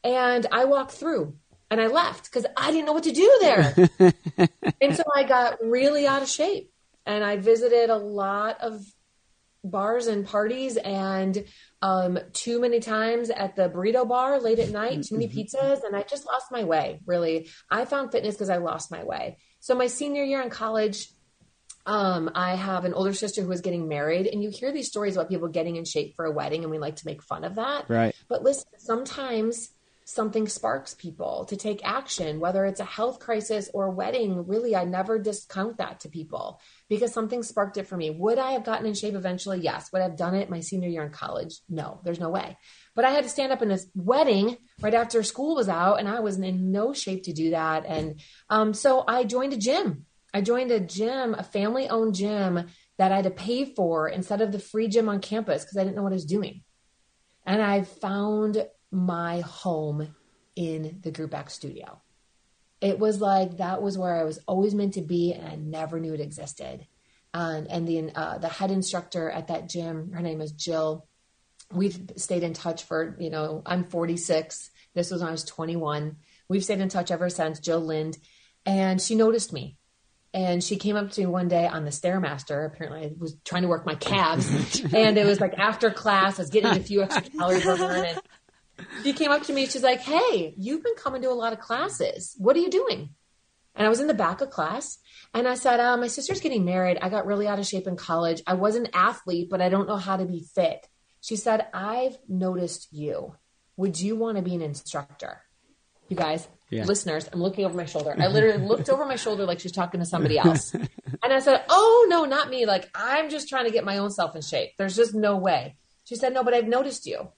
[0.02, 1.36] and I walked through
[1.70, 3.74] and I left because I didn't know what to do there.
[4.80, 6.70] and so I got really out of shape,
[7.06, 8.80] and I visited a lot of
[9.64, 11.44] bars and parties and
[11.80, 15.38] um, too many times at the burrito bar late at night, too many mm-hmm.
[15.38, 17.00] pizzas, and I just lost my way.
[17.06, 19.38] Really, I found fitness because I lost my way.
[19.60, 21.08] So my senior year in college,
[21.86, 25.16] um, I have an older sister who was getting married, and you hear these stories
[25.16, 27.56] about people getting in shape for a wedding, and we like to make fun of
[27.56, 27.88] that.
[27.88, 28.14] Right.
[28.28, 29.70] But listen, sometimes
[30.04, 34.46] something sparks people to take action, whether it's a health crisis or a wedding.
[34.46, 38.10] Really, I never discount that to people because something sparked it for me.
[38.10, 39.60] Would I have gotten in shape eventually?
[39.60, 39.90] Yes.
[39.92, 41.60] Would I have done it my senior year in college?
[41.68, 42.58] No, there's no way.
[42.94, 46.08] But I had to stand up in this wedding right after school was out, and
[46.08, 47.86] I was in no shape to do that.
[47.86, 48.20] And
[48.50, 50.06] um, so I joined a gym.
[50.34, 52.66] I joined a gym, a family owned gym
[52.98, 55.84] that I had to pay for instead of the free gym on campus because I
[55.84, 56.62] didn't know what I was doing.
[57.46, 60.14] And I found my home
[60.56, 62.02] in the Group X studio.
[62.80, 66.00] It was like that was where I was always meant to be, and I never
[66.00, 66.86] knew it existed.
[67.32, 71.06] Um, and the uh, the head instructor at that gym, her name is Jill.
[71.72, 74.70] We've stayed in touch for you know I'm 46.
[74.94, 76.16] This was when I was 21.
[76.48, 77.60] We've stayed in touch ever since.
[77.60, 78.18] Jill Lind,
[78.66, 79.78] and she noticed me
[80.34, 83.62] and she came up to me one day on the stairmaster apparently i was trying
[83.62, 84.46] to work my calves
[84.92, 88.20] and it was like after class i was getting a few extra calories working and
[89.02, 89.66] she came up to me.
[89.66, 92.34] She's like, Hey, you've been coming to a lot of classes.
[92.38, 93.10] What are you doing?
[93.74, 94.98] And I was in the back of class
[95.32, 96.98] and I said, uh, My sister's getting married.
[97.00, 98.42] I got really out of shape in college.
[98.46, 100.86] I was an athlete, but I don't know how to be fit.
[101.20, 103.34] She said, I've noticed you.
[103.76, 105.42] Would you want to be an instructor?
[106.08, 106.84] You guys, yeah.
[106.84, 108.14] listeners, I'm looking over my shoulder.
[108.18, 110.74] I literally looked over my shoulder like she's talking to somebody else.
[110.74, 110.88] and
[111.22, 112.66] I said, Oh, no, not me.
[112.66, 114.72] Like, I'm just trying to get my own self in shape.
[114.76, 115.76] There's just no way.
[116.04, 117.28] She said, No, but I've noticed you.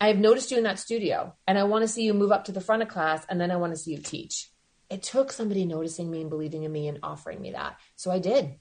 [0.00, 2.44] I have noticed you in that studio and I want to see you move up
[2.44, 4.50] to the front of class and then I want to see you teach.
[4.90, 7.78] It took somebody noticing me and believing in me and offering me that.
[7.96, 8.56] So I did.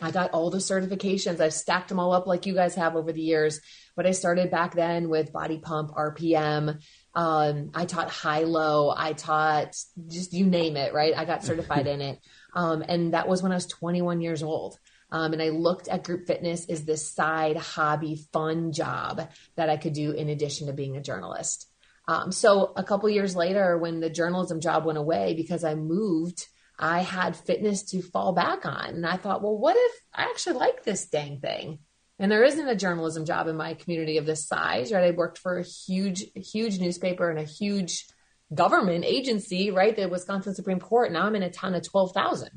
[0.00, 1.40] I got all the certifications.
[1.40, 3.60] I've stacked them all up like you guys have over the years.
[3.94, 6.82] But I started back then with body pump, RPM.
[7.14, 8.92] Um, I taught high low.
[8.96, 9.76] I taught
[10.08, 11.14] just you name it, right?
[11.16, 12.18] I got certified in it.
[12.54, 14.78] Um, and that was when I was 21 years old.
[15.10, 19.76] Um, and I looked at group fitness as this side hobby, fun job that I
[19.76, 21.68] could do in addition to being a journalist.
[22.08, 26.48] Um, so a couple years later, when the journalism job went away because I moved,
[26.78, 28.86] I had fitness to fall back on.
[28.86, 31.80] And I thought, well, what if I actually like this dang thing?
[32.22, 35.02] And there isn't a journalism job in my community of this size, right?
[35.02, 38.06] I worked for a huge, huge newspaper and a huge
[38.54, 39.96] government agency, right?
[39.96, 41.10] The Wisconsin Supreme Court.
[41.10, 42.48] Now I'm in a town of 12,000.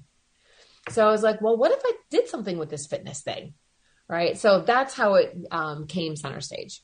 [0.91, 3.55] So I was like, well, what if I did something with this fitness thing?
[4.07, 4.37] Right.
[4.37, 6.83] So that's how it um, came center stage.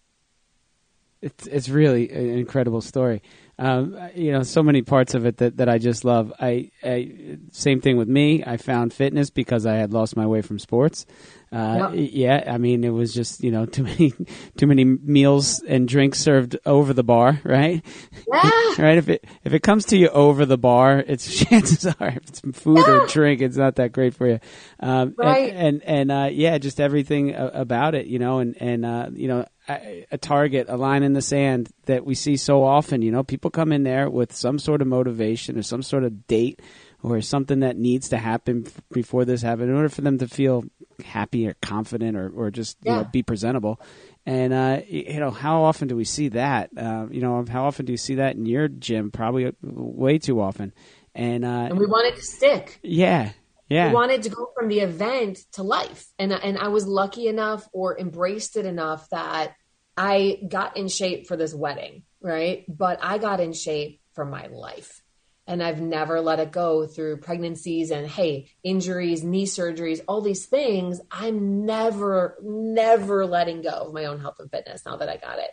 [1.21, 3.21] It's it's really an incredible story.
[3.62, 6.34] Um, you know, so many parts of it that, that I just love.
[6.39, 8.43] I, I, same thing with me.
[8.43, 11.06] I found fitness because I had lost my way from sports.
[11.52, 14.13] Uh, Yeah, I mean, it was just you know too many
[14.58, 17.86] too many meals and drinks served over the bar, right?
[18.34, 18.50] Yeah.
[18.80, 18.97] right.
[18.97, 22.39] If it if it comes to you over the bar, it's chances are if it's
[22.54, 23.04] food yeah.
[23.04, 24.39] or drink, it's not that great for you.
[24.80, 25.54] Um, right.
[25.54, 29.28] And and, and uh, yeah, just everything about it, you know, and and uh, you
[29.28, 33.02] know a target, a line in the sand that we see so often.
[33.02, 36.28] You know, people come in there with some sort of motivation or some sort of
[36.28, 36.62] date
[37.04, 40.63] or something that needs to happen before this happens in order for them to feel
[41.06, 43.80] happy or confident or, or just you know be presentable.
[44.26, 46.69] And uh, you know, how often do we see that?
[46.78, 49.10] Uh, you know, how often do you see that in your gym?
[49.12, 50.74] Probably way too often.
[51.15, 52.80] And, uh, And we wanted to stick.
[52.84, 53.32] yeah,
[53.71, 56.05] yeah, wanted to go from the event to life.
[56.19, 59.55] And and I was lucky enough or embraced it enough that
[59.95, 62.65] I got in shape for this wedding, right?
[62.67, 65.01] But I got in shape for my life.
[65.47, 70.45] And I've never let it go through pregnancies and hey, injuries, knee surgeries, all these
[70.45, 71.01] things.
[71.10, 75.39] I'm never, never letting go of my own health and fitness now that I got
[75.39, 75.49] it.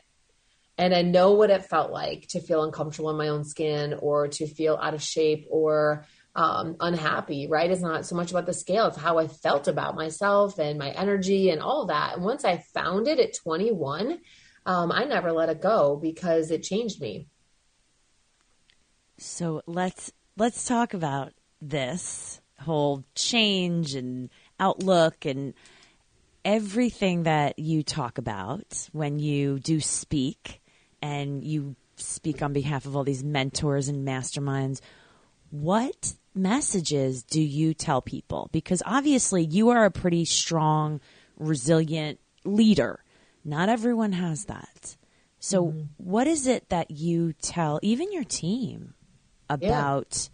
[0.77, 4.29] And I know what it felt like to feel uncomfortable in my own skin or
[4.29, 6.05] to feel out of shape or
[6.39, 7.69] um, unhappy, right?
[7.69, 10.91] It's not so much about the scale, it's how I felt about myself and my
[10.91, 12.15] energy and all that.
[12.15, 14.21] And once I found it at 21,
[14.65, 17.27] um, I never let it go because it changed me.
[19.19, 25.55] So let's let's talk about this whole change and outlook and
[26.45, 30.61] everything that you talk about when you do speak
[31.03, 34.81] and you speak on behalf of all these mentors and masterminds.
[35.51, 38.49] What messages do you tell people?
[38.53, 41.01] Because obviously you are a pretty strong,
[41.37, 43.05] resilient leader.
[43.45, 44.97] Not everyone has that.
[45.41, 45.83] So, mm-hmm.
[45.99, 48.95] what is it that you tell even your team
[49.49, 50.29] about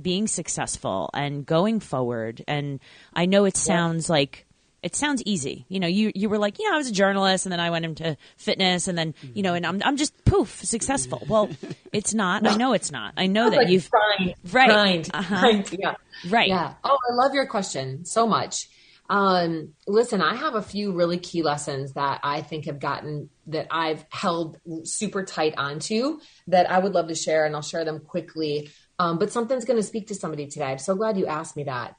[0.00, 2.42] being successful and going forward?
[2.48, 2.80] And
[3.14, 4.47] I know it sounds like
[4.88, 5.66] it sounds easy.
[5.68, 7.68] You know, you you were like, you know, I was a journalist and then I
[7.68, 11.22] went into fitness and then, you know, and I'm I'm just poof, successful.
[11.28, 11.50] Well,
[11.92, 12.46] it's not.
[12.46, 13.12] I know it's not.
[13.18, 14.66] I know that Like you've grind, Right.
[14.70, 15.40] grind, Uh-huh.
[15.40, 15.76] grind.
[15.78, 15.94] Yeah.
[16.30, 16.48] right.
[16.48, 16.72] Yeah.
[16.82, 18.66] Oh, I love your question so much.
[19.10, 23.66] Um, listen, I have a few really key lessons that I think have gotten that
[23.70, 28.00] I've held super tight onto that I would love to share, and I'll share them
[28.00, 28.70] quickly.
[28.98, 30.66] Um, but something's going to speak to somebody today.
[30.72, 31.94] I'm so glad you asked me that.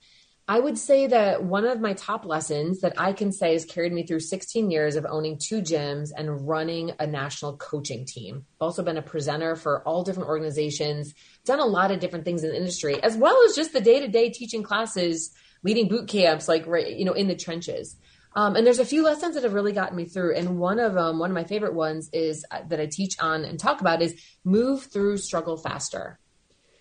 [0.50, 3.94] I would say that one of my top lessons that I can say has carried
[3.94, 8.48] me through 16 years of owning two gyms and running a national coaching team.
[8.56, 11.14] I've also been a presenter for all different organizations,
[11.46, 14.00] done a lot of different things in the industry, as well as just the day
[14.00, 15.30] to day teaching classes,
[15.62, 17.96] leading boot camps, like you know, in the trenches.
[18.36, 20.36] Um, and there's a few lessons that have really gotten me through.
[20.36, 23.46] And one of them, one of my favorite ones is uh, that I teach on
[23.46, 26.18] and talk about is move through struggle faster.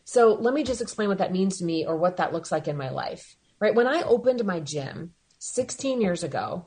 [0.04, 2.66] So let me just explain what that means to me or what that looks like
[2.66, 3.36] in my life.
[3.60, 3.74] Right.
[3.74, 6.66] When I opened my gym 16 years ago,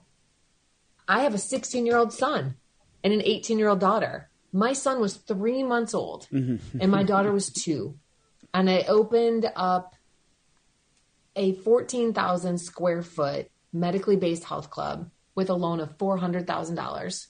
[1.08, 2.56] I have a 16 year old son
[3.04, 4.30] and an 18 year old daughter.
[4.54, 6.80] My son was three months old mm-hmm.
[6.80, 7.98] and my daughter was two.
[8.54, 9.96] And I opened up
[11.36, 17.28] a 14,000 square foot medically based health club with a loan of $400,000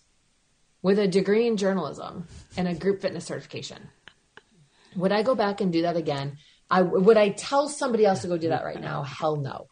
[0.81, 3.89] with a degree in journalism and a group fitness certification.
[4.95, 6.37] Would I go back and do that again?
[6.71, 9.03] I would I tell somebody else to go do that right now?
[9.03, 9.67] Hell no.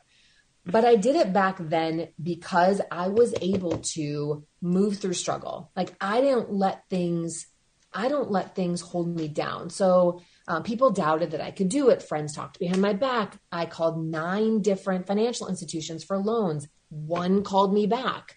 [0.66, 5.72] But I did it back then because I was able to move through struggle.
[5.76, 7.48] Like I didn't let things
[7.92, 9.72] I don't let things hold me down.
[9.72, 12.04] So uh, people doubted that I could do it.
[12.04, 13.40] Friends talked behind my back.
[13.52, 16.68] I called nine different financial institutions for loans.
[16.90, 18.36] One called me back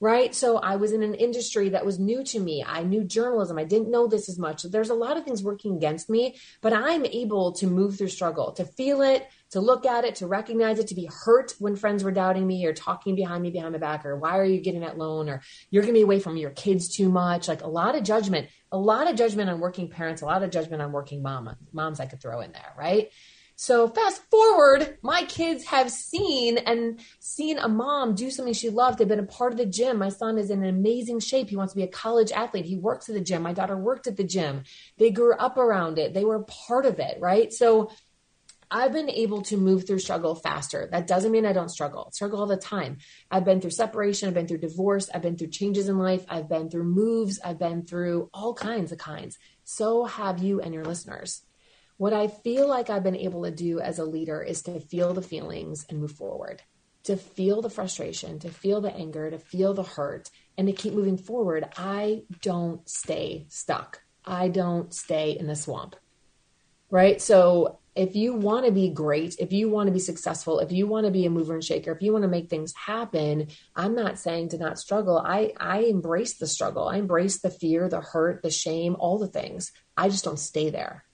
[0.00, 0.34] right?
[0.34, 2.64] So I was in an industry that was new to me.
[2.66, 3.58] I knew journalism.
[3.58, 4.60] I didn't know this as much.
[4.60, 8.08] So there's a lot of things working against me, but I'm able to move through
[8.08, 11.76] struggle, to feel it, to look at it, to recognize it, to be hurt when
[11.76, 14.60] friends were doubting me or talking behind me behind my back or why are you
[14.60, 17.46] getting that loan or you're going to be away from your kids too much.
[17.46, 20.50] Like a lot of judgment, a lot of judgment on working parents, a lot of
[20.50, 23.10] judgment on working mom, moms I could throw in there, right?
[23.56, 28.98] So fast forward, my kids have seen and seen a mom do something she loved.
[28.98, 29.98] They've been a part of the gym.
[29.98, 31.50] My son is in amazing shape.
[31.50, 32.64] He wants to be a college athlete.
[32.64, 33.42] He works at the gym.
[33.42, 34.64] My daughter worked at the gym.
[34.98, 36.14] They grew up around it.
[36.14, 37.52] They were part of it, right?
[37.52, 37.92] So
[38.70, 40.88] I've been able to move through struggle faster.
[40.90, 42.06] That doesn't mean I don't struggle.
[42.08, 42.98] I struggle all the time.
[43.30, 44.26] I've been through separation.
[44.26, 45.08] I've been through divorce.
[45.14, 46.24] I've been through changes in life.
[46.28, 47.38] I've been through moves.
[47.44, 49.38] I've been through all kinds of kinds.
[49.62, 51.42] So have you and your listeners.
[51.96, 55.14] What I feel like I've been able to do as a leader is to feel
[55.14, 56.62] the feelings and move forward,
[57.04, 60.28] to feel the frustration, to feel the anger, to feel the hurt,
[60.58, 61.68] and to keep moving forward.
[61.76, 64.02] I don't stay stuck.
[64.24, 65.94] I don't stay in the swamp.
[66.90, 67.20] Right.
[67.20, 70.88] So if you want to be great, if you want to be successful, if you
[70.88, 73.94] want to be a mover and shaker, if you want to make things happen, I'm
[73.94, 75.18] not saying to not struggle.
[75.18, 76.88] I, I embrace the struggle.
[76.88, 79.70] I embrace the fear, the hurt, the shame, all the things.
[79.96, 81.04] I just don't stay there.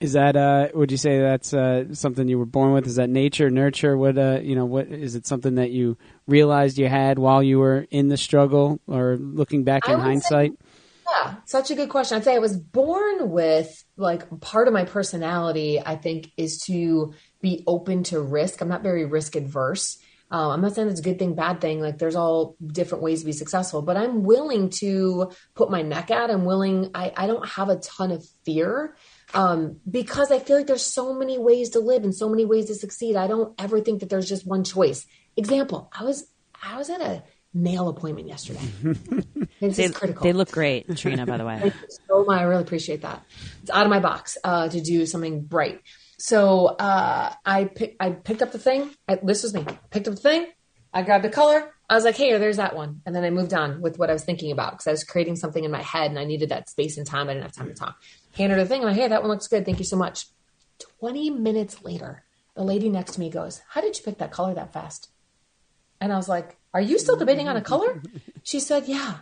[0.00, 2.86] Is that uh, would you say that's uh, something you were born with?
[2.86, 3.98] Is that nature, nurture?
[3.98, 4.64] What uh, you know?
[4.64, 5.26] What is it?
[5.26, 9.86] Something that you realized you had while you were in the struggle, or looking back
[9.88, 10.52] in say- hindsight?
[10.52, 12.16] Yeah, Yeah, such a good question.
[12.16, 17.12] I'd say I was born with like part of my personality, I think, is to
[17.42, 18.62] be open to risk.
[18.62, 19.98] I'm not very risk adverse.
[20.30, 21.80] Um, I'm not saying it's a good thing, bad thing.
[21.80, 26.10] Like there's all different ways to be successful, but I'm willing to put my neck
[26.10, 26.30] out.
[26.30, 26.90] I'm willing.
[26.94, 28.94] I, I don't have a ton of fear
[29.34, 32.66] um, because I feel like there's so many ways to live and so many ways
[32.66, 33.16] to succeed.
[33.16, 35.06] I don't ever think that there's just one choice.
[35.36, 36.26] Example: I was
[36.62, 37.22] I was at a
[37.54, 38.60] nail appointment yesterday.
[39.60, 40.22] this They, is critical.
[40.24, 41.26] they look great, Trina.
[41.26, 42.38] By the way, Thank you so much.
[42.40, 43.24] I really appreciate that.
[43.62, 45.80] It's out of my box uh, to do something bright.
[46.18, 48.90] So uh, I pick, I picked up the thing.
[49.08, 49.64] I, this was me.
[49.90, 50.46] Picked up the thing.
[50.92, 51.72] I grabbed a color.
[51.88, 54.12] I was like, "Hey, there's that one," and then I moved on with what I
[54.12, 56.68] was thinking about because I was creating something in my head and I needed that
[56.68, 57.28] space and time.
[57.28, 57.96] I didn't have time to talk.
[58.36, 58.80] Handed her the thing.
[58.82, 59.64] And I'm like, "Hey, that one looks good.
[59.64, 60.26] Thank you so much."
[60.98, 62.24] Twenty minutes later,
[62.54, 65.10] the lady next to me goes, "How did you pick that color that fast?"
[66.00, 68.02] And I was like, "Are you still debating on a color?"
[68.42, 69.18] She said, "Yeah."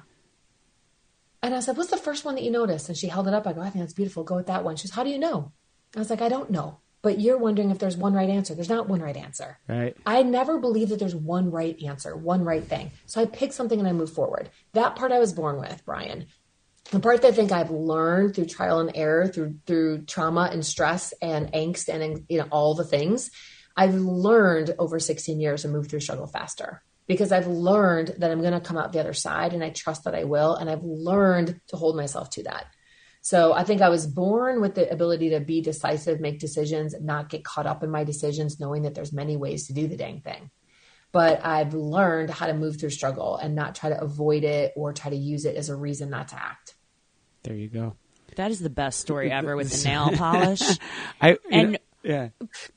[1.42, 2.88] And I said, What's the first one that you noticed?
[2.88, 3.46] And she held it up.
[3.46, 4.24] I go, I think that's beautiful.
[4.24, 4.76] Go with that one.
[4.76, 5.52] She goes, How do you know?
[5.94, 6.78] I was like, I don't know.
[7.00, 8.54] But you're wondering if there's one right answer.
[8.54, 9.58] There's not one right answer.
[9.68, 9.96] Right.
[10.04, 12.90] I never believe that there's one right answer, one right thing.
[13.06, 14.50] So I pick something and I move forward.
[14.72, 16.26] That part I was born with, Brian.
[16.90, 20.64] The part that I think I've learned through trial and error, through through trauma and
[20.64, 23.30] stress and angst and you know all the things,
[23.76, 28.40] I've learned over 16 years to move through struggle faster because I've learned that I'm
[28.40, 30.82] going to come out the other side and I trust that I will and I've
[30.82, 32.66] learned to hold myself to that.
[33.20, 37.28] So I think I was born with the ability to be decisive, make decisions, not
[37.28, 40.22] get caught up in my decisions, knowing that there's many ways to do the dang
[40.22, 40.50] thing.
[41.12, 44.92] But I've learned how to move through struggle and not try to avoid it or
[44.92, 46.74] try to use it as a reason not to act.
[47.48, 47.96] There you go.
[48.36, 50.60] that is the best story ever with the nail polish.
[51.20, 52.28] I And- know, yeah.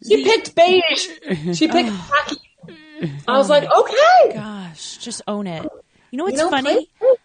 [0.07, 1.07] She picked beige.
[1.57, 2.38] She picked khaki.
[3.28, 4.34] I was like, okay.
[4.34, 5.67] Gosh, just own it.
[6.11, 6.88] You know what's You know, funny?
[6.99, 7.15] play-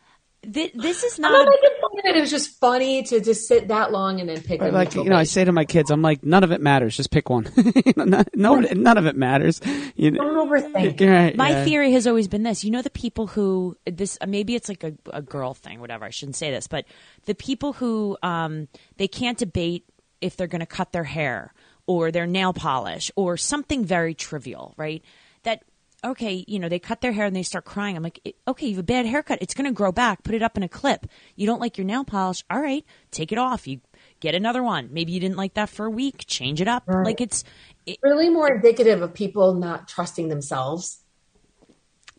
[0.53, 1.33] Thi- this is I'm not.
[1.33, 2.17] not A, making fun of it.
[2.17, 5.05] It was just funny to just sit that long and then pick a Like you
[5.05, 6.97] know, I say to my kids, I'm like, none of it matters.
[6.97, 7.49] Just pick one.
[7.57, 9.61] You know, none, no, none of it matters.
[9.95, 11.01] You know, Don't overthink.
[11.09, 11.65] right, my yeah.
[11.65, 12.65] theory has always been this.
[12.65, 16.05] You know, the people who this maybe it's like a, a girl thing, whatever.
[16.05, 16.85] I shouldn't say this, but
[17.27, 19.85] the people who um, they can't debate
[20.21, 21.53] if they're going to cut their hair
[21.87, 25.03] or their nail polish or something very trivial, right?
[25.45, 25.63] That
[26.05, 27.97] okay, you know, they cut their hair and they start crying.
[27.97, 29.39] I'm like, okay, you have a bad haircut.
[29.41, 30.23] It's going to grow back.
[30.23, 31.07] Put it up in a clip.
[31.35, 32.45] You don't like your nail polish?
[32.51, 33.67] All right, take it off.
[33.67, 33.81] You
[34.21, 34.89] get another one.
[34.93, 36.25] Maybe you didn't like that for a week.
[36.27, 36.85] Change it up.
[36.87, 37.45] Like it's
[37.87, 41.03] it, really more indicative of people not trusting themselves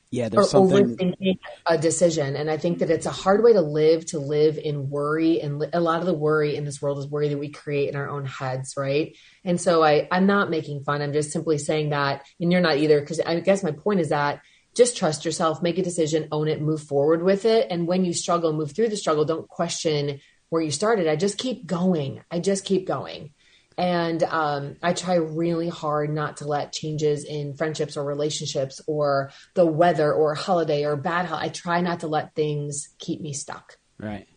[0.10, 0.95] Yeah, or there's something.
[0.95, 2.36] overthinking a decision.
[2.36, 5.41] And I think that it's a hard way to live, to live in worry.
[5.41, 7.95] And a lot of the worry in this world is worry that we create in
[7.95, 9.18] our own heads, right?
[9.43, 11.01] And so I, I'm not making fun.
[11.01, 14.10] I'm just simply saying that, and you're not either, because I guess my point is
[14.10, 14.41] that
[14.76, 17.68] just trust yourself, make a decision, own it, move forward with it.
[17.70, 21.08] And when you struggle, move through the struggle, don't question where you started.
[21.08, 22.22] I just keep going.
[22.32, 23.32] I just keep going.
[23.78, 29.30] And um, I try really hard not to let changes in friendships or relationships or
[29.53, 31.41] the weather or holiday or bad health.
[31.43, 33.78] I try not to let things keep me stuck.
[33.99, 34.28] Right.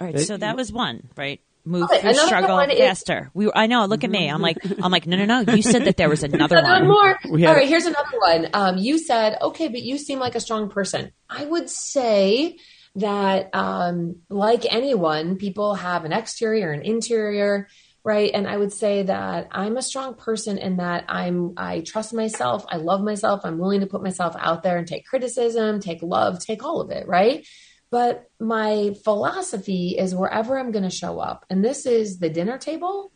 [0.00, 1.40] All right, They- so that was one, right?
[1.64, 3.30] Move Okay, through another struggle one is- faster.
[3.34, 3.84] We, I know.
[3.86, 4.28] Look at me.
[4.28, 5.52] I'm like, I'm like, no, no, no.
[5.54, 6.88] You said that there was another One one.
[6.88, 7.18] more.
[7.30, 8.48] We had- All right, here's another one.
[8.52, 11.12] Um, you said, okay, but you seem like a strong person.
[11.30, 12.58] I would say
[12.96, 17.68] that, um, like anyone, people have an exterior and interior,
[18.04, 18.30] right?
[18.34, 22.64] And I would say that I'm a strong person in that I'm, I trust myself.
[22.68, 23.42] I love myself.
[23.44, 26.90] I'm willing to put myself out there and take criticism, take love, take all of
[26.90, 27.46] it, right?
[27.90, 32.58] But my philosophy is wherever I'm going to show up, and this is the dinner
[32.58, 33.12] table,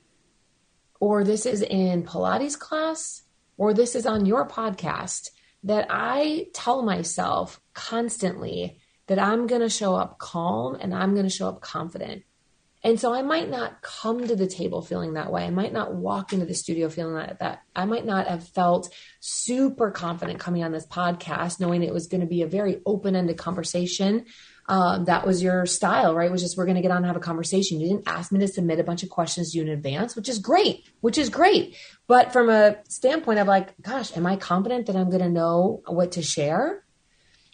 [1.00, 3.22] or this is in Pilates class,
[3.56, 5.30] or this is on your podcast,
[5.64, 11.26] that I tell myself constantly that I'm going to show up calm and I'm going
[11.26, 12.24] to show up confident.
[12.86, 15.44] And so I might not come to the table feeling that way.
[15.44, 18.94] I might not walk into the studio feeling that, that I might not have felt
[19.18, 23.16] super confident coming on this podcast, knowing it was going to be a very open
[23.16, 24.26] ended conversation.
[24.68, 26.28] Um, that was your style, right?
[26.28, 27.80] It was just we're going to get on and have a conversation.
[27.80, 30.28] You didn't ask me to submit a bunch of questions to you in advance, which
[30.28, 31.76] is great, which is great.
[32.06, 35.82] But from a standpoint of like, gosh, am I confident that I'm going to know
[35.88, 36.84] what to share?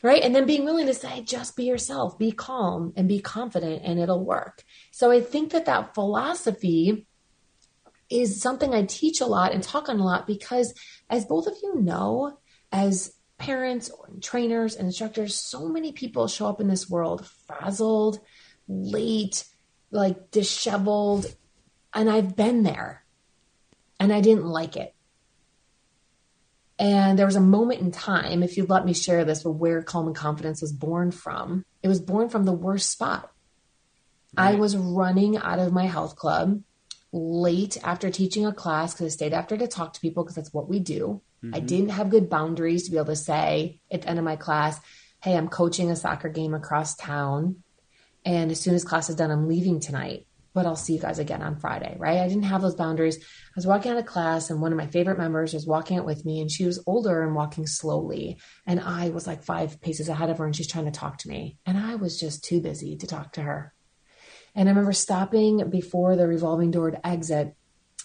[0.02, 0.22] Right?
[0.22, 4.00] And then being willing to say, just be yourself, be calm and be confident, and
[4.00, 4.64] it'll work.
[4.90, 7.06] So I think that that philosophy
[8.10, 10.74] is something I teach a lot and talk on a lot because,
[11.08, 12.38] as both of you know,
[12.70, 13.90] as parents
[14.20, 18.20] trainers and instructors, so many people show up in this world frazzled,
[18.68, 19.44] late,
[19.90, 21.26] like disheveled.
[21.94, 23.04] And I've been there
[23.98, 24.94] and I didn't like it.
[26.82, 30.08] And there was a moment in time, if you'd let me share this, where Calm
[30.08, 31.64] and Confidence was born from.
[31.80, 33.30] It was born from the worst spot.
[34.36, 36.60] I was running out of my health club
[37.12, 40.52] late after teaching a class because I stayed after to talk to people because that's
[40.52, 41.22] what we do.
[41.44, 41.66] I mm-hmm.
[41.66, 44.80] didn't have good boundaries to be able to say at the end of my class,
[45.22, 47.62] Hey, I'm coaching a soccer game across town.
[48.24, 51.18] And as soon as class is done, I'm leaving tonight, but I'll see you guys
[51.18, 52.18] again on Friday, right?
[52.18, 53.18] I didn't have those boundaries.
[53.18, 56.06] I was walking out of class, and one of my favorite members was walking out
[56.06, 58.38] with me, and she was older and walking slowly.
[58.66, 61.28] And I was like five paces ahead of her, and she's trying to talk to
[61.28, 61.58] me.
[61.66, 63.72] And I was just too busy to talk to her.
[64.54, 67.54] And I remember stopping before the revolving door to exit.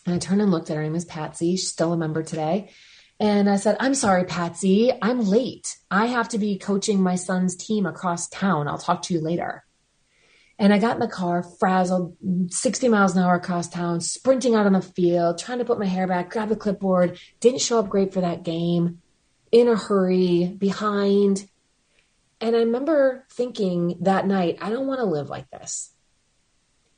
[0.05, 0.81] And I turned and looked at her.
[0.81, 1.57] Her name is Patsy.
[1.57, 2.71] She's still a member today.
[3.19, 4.93] And I said, I'm sorry, Patsy.
[5.01, 5.75] I'm late.
[5.89, 8.67] I have to be coaching my son's team across town.
[8.67, 9.63] I'll talk to you later.
[10.59, 12.17] And I got in the car, frazzled,
[12.49, 15.85] 60 miles an hour across town, sprinting out on the field, trying to put my
[15.85, 17.19] hair back, grab the clipboard.
[17.39, 19.01] Didn't show up great for that game.
[19.51, 21.47] In a hurry, behind.
[22.41, 25.91] And I remember thinking that night, I don't want to live like this.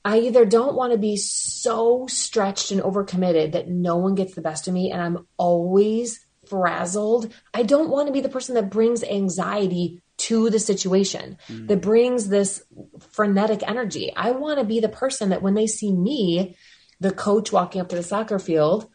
[0.06, 4.42] I either don't want to be so stretched and overcommitted that no one gets the
[4.42, 7.34] best of me and I'm always frazzled.
[7.54, 11.68] I don't want to be the person that brings anxiety to the situation, mm.
[11.68, 12.64] that brings this
[13.12, 14.14] frenetic energy.
[14.16, 16.56] I want to be the person that when they see me,
[17.00, 18.90] the coach walking up to the soccer field,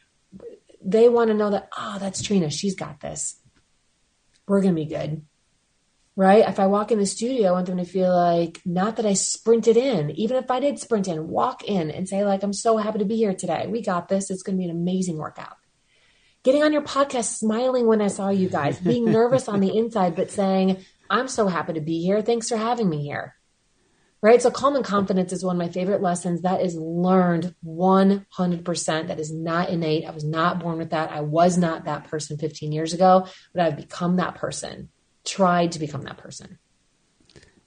[0.85, 2.51] they want to know that, oh, that's Trina.
[2.51, 3.41] She's got this.
[4.47, 5.23] We're going to be good
[6.17, 6.49] right?
[6.49, 9.15] If I walk in the studio, I want them to feel like not that I
[9.15, 12.77] sprinted in, even if I did sprint in, walk in and say, like, I'm so
[12.77, 13.67] happy to be here today.
[13.67, 14.31] We got this.
[14.31, 15.57] It's going to be an amazing workout.
[16.45, 20.15] Getting on your podcast, smiling when I saw you guys, being nervous on the inside,
[20.15, 22.23] but saying, I'm so happy to be here.
[22.23, 23.35] Thanks for having me here.
[24.23, 24.41] Right.
[24.41, 29.09] So calm and confidence is one of my favorite lessons that is learned 100%.
[29.09, 30.07] That is not innate.
[30.07, 31.13] I was not born with that.
[31.13, 34.89] I was not that person 15 years ago, but I've become that person
[35.25, 36.59] tried to become that person.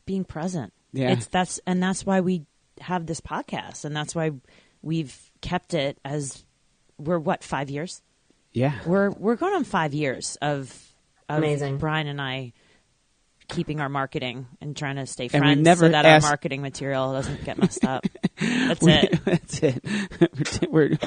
[0.06, 0.74] Being present.
[0.94, 1.12] Yeah.
[1.12, 2.46] It's that's and that's why we
[2.80, 4.32] have this podcast and that's why
[4.82, 6.46] we've kept it as
[6.98, 8.02] we're what, five years?
[8.54, 8.74] Yeah.
[8.86, 10.94] We're we're going on five years of,
[11.28, 11.78] of Amazing.
[11.78, 12.54] Brian and I
[13.48, 16.62] keeping our marketing and trying to stay And friends never so that asked- our marketing
[16.62, 18.06] material doesn't get messed up.
[18.40, 19.20] That's We- it.
[19.26, 20.70] That's it.
[20.70, 20.98] we're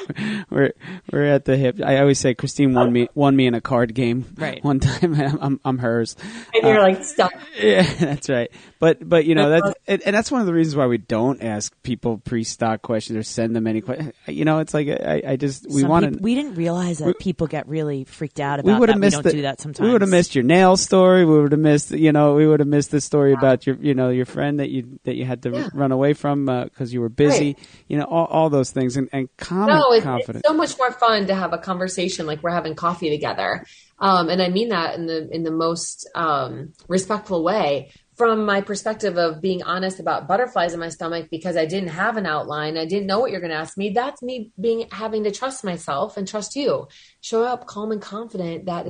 [0.50, 0.72] we're
[1.12, 1.80] we're at the hip.
[1.84, 4.26] I always say Christine won me won me in a card game.
[4.36, 4.62] Right.
[4.64, 6.16] One time, I'm I'm, I'm hers.
[6.54, 7.32] And you're uh, like, stop.
[7.58, 8.50] Yeah, that's right.
[8.80, 11.42] But but you know that's and, and that's one of the reasons why we don't
[11.42, 14.14] ask people pre-stock questions or send them any questions.
[14.26, 16.18] You know, it's like I, I just we Some want to.
[16.22, 18.64] we didn't realize that people get really freaked out about.
[18.64, 18.92] We about would that.
[18.94, 19.86] have We missed don't the, do that sometimes.
[19.86, 21.26] We would have missed your nail story.
[21.26, 23.92] We would have missed, you know, we would have missed the story about your, you
[23.92, 25.68] know, your friend that you that you had to Yeah.
[25.74, 27.48] run away from because you were busy.
[27.48, 27.58] Right.
[27.88, 30.36] You know, all, all those things and and calm No, it's, confident.
[30.38, 33.66] it's so much more fun to have a conversation like we're having coffee together.
[33.98, 37.90] Um, and I mean that in the in the most um, respectful way.
[38.20, 42.18] From my perspective of being honest about butterflies in my stomach because I didn't have
[42.18, 43.92] an outline, I didn't know what you're going to ask me.
[43.94, 46.86] That's me being having to trust myself and trust you.
[47.22, 48.88] Show up calm and confident that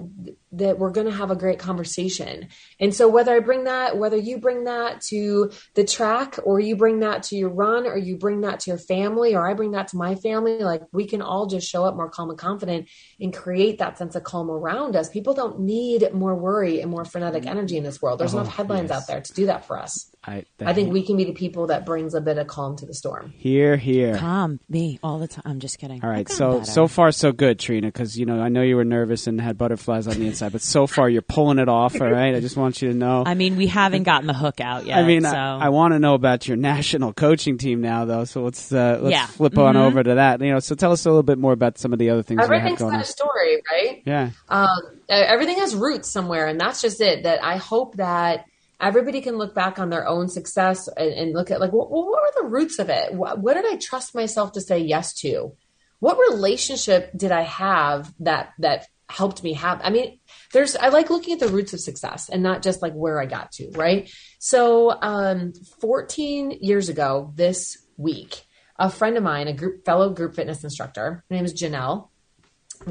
[0.53, 2.49] that we're going to have a great conversation.
[2.81, 6.77] And so whether I bring that, whether you bring that to the track or you
[6.77, 9.73] bring that to your run or you bring that to your family or I bring
[9.73, 12.89] that to my family, like we can all just show up more calm and confident
[13.21, 15.09] and create that sense of calm around us.
[15.09, 17.51] People don't need more worry and more frenetic mm-hmm.
[17.51, 18.19] energy in this world.
[18.19, 19.03] There's Oh, enough headlines yes.
[19.03, 20.11] out there to do that for us.
[20.27, 22.85] I, I think we can be the people that brings a bit of calm to
[22.87, 23.33] the storm.
[23.39, 24.17] here here.
[24.19, 25.43] calm me all the time.
[25.47, 26.05] I'm just kidding.
[26.05, 26.65] All right, so better.
[26.71, 27.87] so far so good, Trina.
[27.89, 30.61] Because you know I know you were nervous and had butterflies on the inside, but
[30.61, 31.99] so far you're pulling it off.
[32.01, 33.23] All right, I just want you to know.
[33.27, 34.99] I mean, we haven't gotten the hook out yet.
[34.99, 35.31] I mean, so.
[35.35, 38.25] I, I want to know about your national coaching team now, though.
[38.25, 39.27] So let's uh, let's Yeah.
[39.27, 39.87] flip on Mhm.
[39.87, 40.43] over to that.
[40.43, 42.39] You know, so tell us a little bit more about some of the other things
[42.39, 43.03] you have Everything's going got on.
[43.03, 44.03] a story, right?
[44.05, 44.69] Yeah, um,
[45.09, 48.45] everything has roots somewhere and that's just it that i hope that
[48.81, 52.07] everybody can look back on their own success and, and look at like well, what
[52.07, 55.53] were the roots of it what, what did i trust myself to say yes to
[55.99, 60.19] what relationship did i have that that helped me have i mean
[60.53, 63.27] there's i like looking at the roots of success and not just like where i
[63.27, 68.45] got to right so um 14 years ago this week
[68.77, 72.11] a friend of mine a group fellow group fitness instructor her name is janelle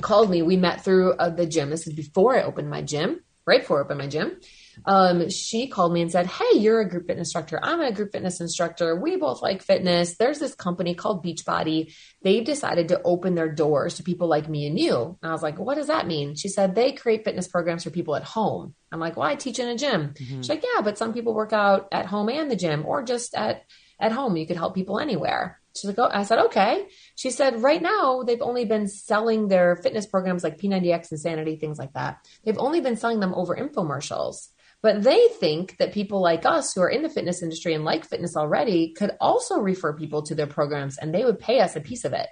[0.01, 0.41] called me.
[0.41, 1.69] We met through uh, the gym.
[1.69, 4.39] This is before I opened my gym, right before I opened my gym.
[4.85, 7.59] Um, she called me and said, Hey, you're a group fitness instructor.
[7.61, 8.95] I'm a group fitness instructor.
[8.95, 10.17] We both like fitness.
[10.17, 11.93] There's this company called Beachbody.
[12.23, 15.17] They've decided to open their doors to people like me and you.
[15.21, 16.35] And I was like, What does that mean?
[16.35, 18.73] She said, They create fitness programs for people at home.
[18.91, 20.13] I'm like, Well, I teach in a gym.
[20.17, 23.35] She's like, Yeah, but some people work out at home and the gym or just
[23.35, 23.63] at,
[23.99, 24.37] at home.
[24.37, 25.59] You could help people anywhere.
[25.75, 26.87] She's like, Oh, I said, Okay.
[27.15, 31.77] She said, right now, they've only been selling their fitness programs like P90X, Insanity, things
[31.77, 32.25] like that.
[32.43, 34.47] They've only been selling them over infomercials.
[34.81, 38.05] But they think that people like us who are in the fitness industry and like
[38.05, 41.81] fitness already could also refer people to their programs and they would pay us a
[41.81, 42.27] piece of it.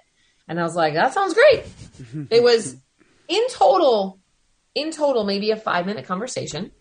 [0.48, 1.64] And I was like, that sounds great.
[2.30, 2.76] it was
[3.28, 4.18] in total,
[4.74, 6.72] in total, maybe a five minute conversation.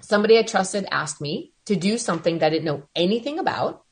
[0.00, 3.82] Somebody I trusted asked me to do something that I didn't know anything about,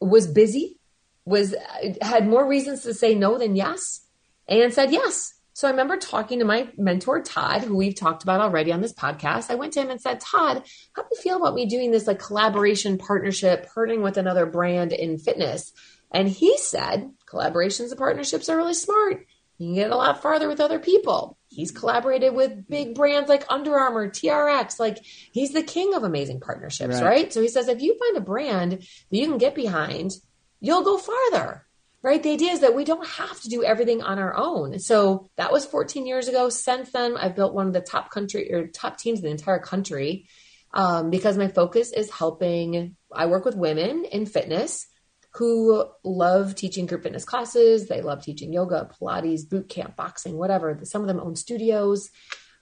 [0.00, 0.78] was busy,
[1.26, 1.54] was
[2.00, 4.00] had more reasons to say no than yes,
[4.48, 5.34] and said yes.
[5.52, 8.92] So I remember talking to my mentor, Todd, who we've talked about already on this
[8.92, 9.50] podcast.
[9.50, 10.62] I went to him and said, Todd,
[10.94, 14.92] how do you feel about me doing this like collaboration partnership, partnering with another brand
[14.92, 15.72] in fitness?
[16.12, 19.26] And he said, collaborations and partnerships are really smart.
[19.58, 21.36] You can get a lot farther with other people.
[21.48, 24.80] He's collaborated with big brands like Under Armour, TRX.
[24.80, 27.04] Like he's the king of amazing partnerships, right?
[27.04, 27.32] right?
[27.32, 30.12] So he says, if you find a brand that you can get behind,
[30.60, 31.66] you'll go farther
[32.02, 32.22] right?
[32.22, 34.78] The idea is that we don't have to do everything on our own.
[34.78, 36.48] So that was 14 years ago.
[36.48, 39.58] Since then, I've built one of the top country or top teams in the entire
[39.58, 40.28] country
[40.72, 42.96] um, because my focus is helping.
[43.12, 44.86] I work with women in fitness
[45.34, 47.86] who love teaching group fitness classes.
[47.86, 50.78] They love teaching yoga, Pilates, boot camp, boxing, whatever.
[50.84, 52.10] Some of them own studios.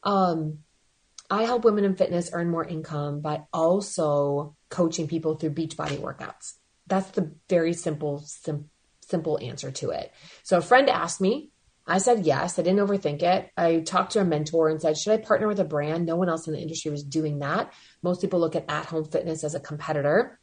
[0.03, 0.59] Um,
[1.30, 6.55] I help women in fitness earn more income by also coaching people through Beachbody workouts.
[6.86, 8.70] That's the very simple, sim-
[9.09, 10.13] simple answer to it.
[10.43, 11.51] So a friend asked me,
[11.87, 12.59] I said yes.
[12.59, 13.51] I didn't overthink it.
[13.57, 16.05] I talked to a mentor and said, should I partner with a brand?
[16.05, 17.73] No one else in the industry was doing that.
[18.03, 20.39] Most people look at at home fitness as a competitor.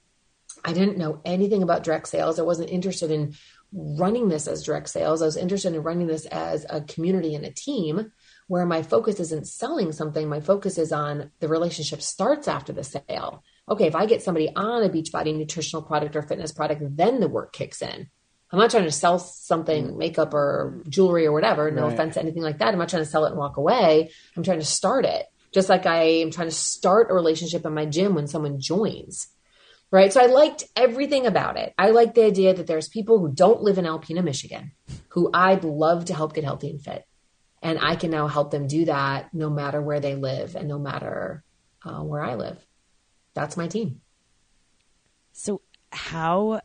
[0.63, 2.39] I didn't know anything about direct sales.
[2.39, 3.35] I wasn't interested in
[3.71, 5.21] running this as direct sales.
[5.21, 8.11] I was interested in running this as a community and a team
[8.47, 10.27] where my focus isn't selling something.
[10.27, 13.43] My focus is on the relationship starts after the sale.
[13.69, 17.27] Okay, if I get somebody on a Beachbody nutritional product or fitness product, then the
[17.27, 18.09] work kicks in.
[18.55, 19.97] I'm not trying to sell something, mm.
[19.97, 21.69] makeup or jewelry or whatever.
[21.71, 21.93] No right.
[21.93, 22.69] offense to anything like that.
[22.69, 24.11] I'm not trying to sell it and walk away.
[24.37, 25.25] I'm trying to start it.
[25.51, 29.27] Just like I am trying to start a relationship in my gym when someone joins.
[29.91, 30.11] Right.
[30.11, 31.73] So I liked everything about it.
[31.77, 34.71] I like the idea that there's people who don't live in Alpena, Michigan,
[35.09, 37.05] who I'd love to help get healthy and fit.
[37.61, 40.79] And I can now help them do that no matter where they live and no
[40.79, 41.43] matter
[41.83, 42.57] uh, where I live.
[43.33, 43.99] That's my team.
[45.33, 46.61] So, how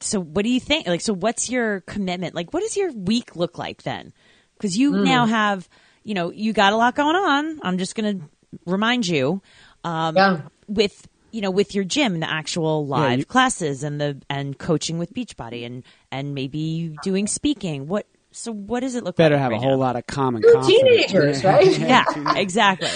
[0.00, 0.86] so what do you think?
[0.86, 2.34] Like, so what's your commitment?
[2.34, 4.12] Like, what does your week look like then?
[4.56, 5.04] Because you mm.
[5.04, 5.68] now have,
[6.02, 7.60] you know, you got a lot going on.
[7.62, 8.24] I'm just going to
[8.64, 9.42] remind you,
[9.84, 10.40] um, yeah.
[10.68, 14.58] with you know, with your gym, the actual live yeah, you- classes and the and
[14.58, 17.88] coaching with Beachbody and and maybe doing speaking.
[17.88, 19.24] What so what does it look like?
[19.24, 19.42] Better like?
[19.42, 20.42] have right a whole lot of common.
[20.42, 21.66] Two teenagers, right?
[21.78, 22.04] yeah,
[22.36, 22.88] exactly.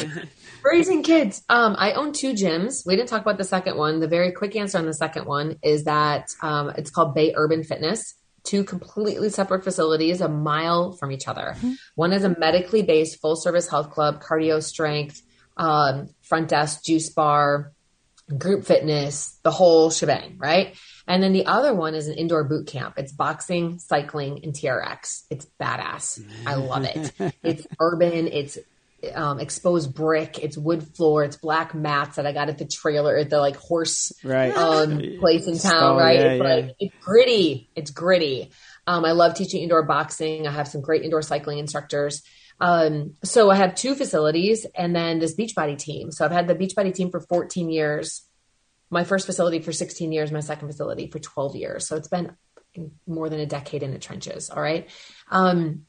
[0.62, 1.42] Raising kids.
[1.48, 2.86] Um, I own two gyms.
[2.86, 4.00] We didn't talk about the second one.
[4.00, 7.64] The very quick answer on the second one is that um, it's called Bay Urban
[7.64, 8.14] Fitness.
[8.42, 11.54] Two completely separate facilities, a mile from each other.
[11.56, 11.72] Mm-hmm.
[11.94, 15.20] One is a medically based full service health club, cardio strength,
[15.56, 17.72] um, front desk, juice bar,
[18.38, 20.76] group fitness, the whole shebang, right?
[21.06, 22.94] And then the other one is an indoor boot camp.
[22.96, 25.24] It's boxing, cycling, and TRX.
[25.28, 26.22] It's badass.
[26.46, 27.12] I love it.
[27.42, 28.28] it's urban.
[28.28, 28.58] It's
[29.14, 30.38] um, exposed brick.
[30.38, 31.24] It's wood floor.
[31.24, 34.54] It's black mats that I got at the trailer at the like horse right.
[34.54, 35.96] um, place in town.
[35.96, 36.54] Right, yeah, it's yeah.
[36.54, 37.70] like it's gritty.
[37.74, 38.50] It's gritty.
[38.86, 40.46] Um, I love teaching indoor boxing.
[40.46, 42.22] I have some great indoor cycling instructors.
[42.60, 46.10] Um, so I have two facilities and then this Beachbody team.
[46.10, 48.26] So I've had the Beachbody team for 14 years.
[48.90, 50.30] My first facility for 16 years.
[50.30, 51.88] My second facility for 12 years.
[51.88, 52.36] So it's been
[53.06, 54.50] more than a decade in the trenches.
[54.50, 54.88] All right.
[55.30, 55.86] Um,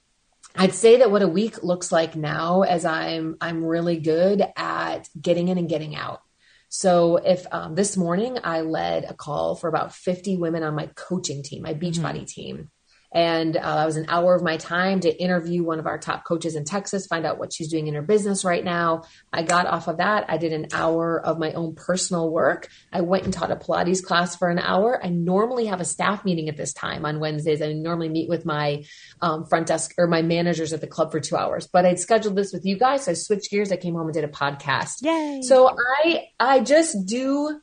[0.56, 5.08] I'd say that what a week looks like now as I'm I'm really good at
[5.20, 6.22] getting in and getting out.
[6.70, 10.88] So if um, this morning I led a call for about 50 women on my
[10.96, 12.26] coaching team, my Beachbody mm-hmm.
[12.26, 12.72] team,
[13.14, 16.24] and uh, that was an hour of my time to interview one of our top
[16.24, 19.04] coaches in Texas, find out what she's doing in her business right now.
[19.34, 20.26] I got off of that.
[20.30, 22.70] I did an hour of my own personal work.
[22.94, 25.04] I went and taught a Pilates class for an hour.
[25.04, 27.62] I normally have a staff meeting at this time on Wednesdays.
[27.62, 28.86] I normally meet with my
[29.22, 32.38] um, front desk or my managers at the club for two hours, but I'd scheduled
[32.38, 33.06] this with you guys.
[33.06, 33.74] So I switched gears.
[33.74, 35.02] I came home and did a podcast.
[35.02, 35.42] Yay.
[35.44, 37.60] So I, I just do,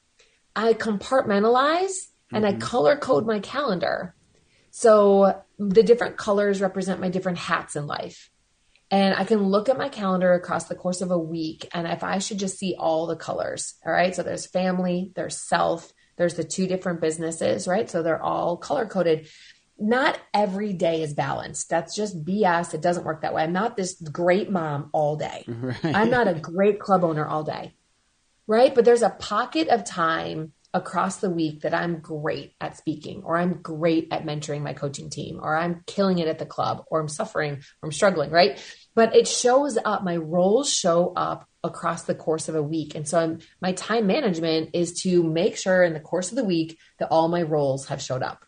[0.55, 1.95] I compartmentalize
[2.33, 2.57] and mm-hmm.
[2.57, 4.15] I color code my calendar.
[4.71, 8.31] So the different colors represent my different hats in life.
[8.91, 11.69] And I can look at my calendar across the course of a week.
[11.73, 14.15] And if I should just see all the colors, all right.
[14.15, 17.89] So there's family, there's self, there's the two different businesses, right?
[17.89, 19.29] So they're all color coded.
[19.79, 21.69] Not every day is balanced.
[21.69, 22.75] That's just BS.
[22.75, 23.43] It doesn't work that way.
[23.43, 25.45] I'm not this great mom all day.
[25.49, 25.79] Right.
[25.85, 27.75] I'm not a great club owner all day.
[28.47, 28.75] Right.
[28.75, 33.37] But there's a pocket of time across the week that I'm great at speaking, or
[33.37, 37.01] I'm great at mentoring my coaching team, or I'm killing it at the club, or
[37.01, 38.63] I'm suffering, or I'm struggling, right?
[38.95, 42.95] But it shows up, my roles show up across the course of a week.
[42.95, 46.45] And so I'm, my time management is to make sure in the course of the
[46.45, 48.45] week that all my roles have showed up.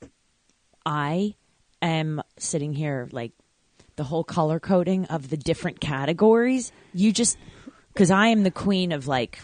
[0.85, 1.35] I
[1.83, 3.33] am sitting here like
[3.97, 6.73] the whole color coding of the different categories.
[6.95, 7.37] You just
[7.93, 9.41] because I am the queen of like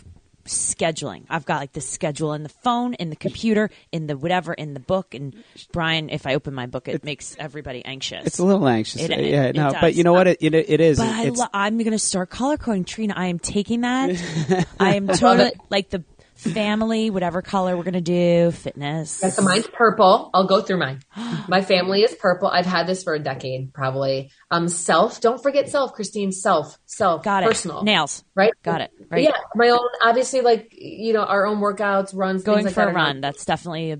[0.46, 1.24] scheduling.
[1.28, 4.74] I've got like the schedule in the phone, in the computer, in the whatever, in
[4.74, 5.14] the book.
[5.14, 5.34] And
[5.72, 8.26] Brian, if I open my book, it makes everybody anxious.
[8.26, 9.02] It's a little anxious.
[9.02, 10.26] It- uh, it- yeah, no, but you know what?
[10.26, 10.98] Uh, it, it, it is.
[10.98, 12.84] But I lo- I'm going to start color coding.
[12.84, 14.66] Trina, I am taking that.
[14.80, 16.02] I am totally like the
[16.36, 19.20] family, whatever color we're going to do, fitness.
[19.22, 20.30] Yeah, so mine's purple.
[20.32, 21.00] I'll go through mine.
[21.48, 22.48] My family is purple.
[22.48, 24.30] I've had this for a decade, probably.
[24.50, 25.20] Um, self.
[25.20, 26.32] Don't forget self, Christine.
[26.32, 26.78] Self.
[26.86, 27.22] Self.
[27.22, 27.46] Got it.
[27.46, 27.82] Personal.
[27.82, 28.24] Nails.
[28.34, 28.52] Right.
[28.62, 28.92] Got it.
[29.10, 29.24] Right.
[29.24, 29.32] Yeah.
[29.54, 29.88] My own.
[30.02, 33.20] Obviously, like you know, our own workouts, runs, Going like for that a run.
[33.20, 33.98] That's definitely a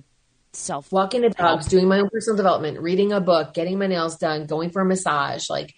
[0.52, 0.90] self.
[0.92, 4.46] walking the dogs, doing my own personal development, reading a book, getting my nails done,
[4.46, 5.48] going for a massage.
[5.50, 5.74] Like,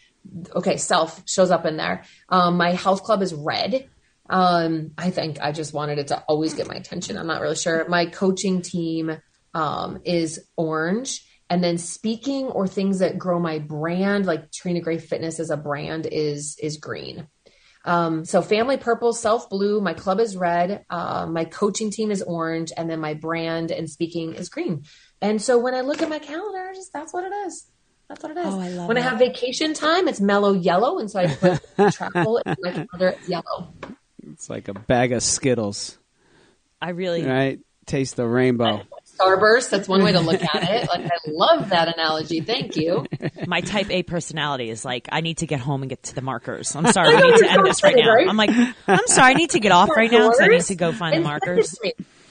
[0.54, 2.04] okay, self shows up in there.
[2.28, 3.88] Um, my health club is red.
[4.28, 7.16] Um, I think I just wanted it to always get my attention.
[7.16, 7.88] I'm not really sure.
[7.88, 9.18] My coaching team
[9.54, 11.24] um, is orange.
[11.50, 15.56] And then speaking or things that grow my brand, like Trina Gray Fitness as a
[15.56, 17.26] brand, is is green.
[17.86, 19.80] Um, so family purple, self blue.
[19.80, 20.84] My club is red.
[20.90, 24.84] Uh, my coaching team is orange, and then my brand and speaking is green.
[25.22, 27.66] And so when I look at my calendar, just that's what it is.
[28.10, 28.46] That's what it is.
[28.46, 31.62] Oh, I love when I have vacation time, it's mellow yellow, and so I put
[31.94, 33.14] travel in my calendar.
[33.26, 33.72] Yellow.
[34.38, 35.98] It's like a bag of Skittles,
[36.80, 37.24] I really.
[37.26, 37.58] right?
[37.86, 38.82] Taste the rainbow.
[39.18, 39.70] Starburst.
[39.70, 40.88] That's one way to look at it.
[40.88, 42.38] Like I love that analogy.
[42.40, 43.04] Thank you.
[43.48, 46.20] My type A personality is like, I need to get home and get to the
[46.20, 46.76] markers.
[46.76, 48.14] I'm sorry, I need to end this right now.
[48.14, 48.50] I'm like,
[48.86, 51.14] I'm sorry, I need to get off right now because I need to go find
[51.14, 51.78] the And send it markers.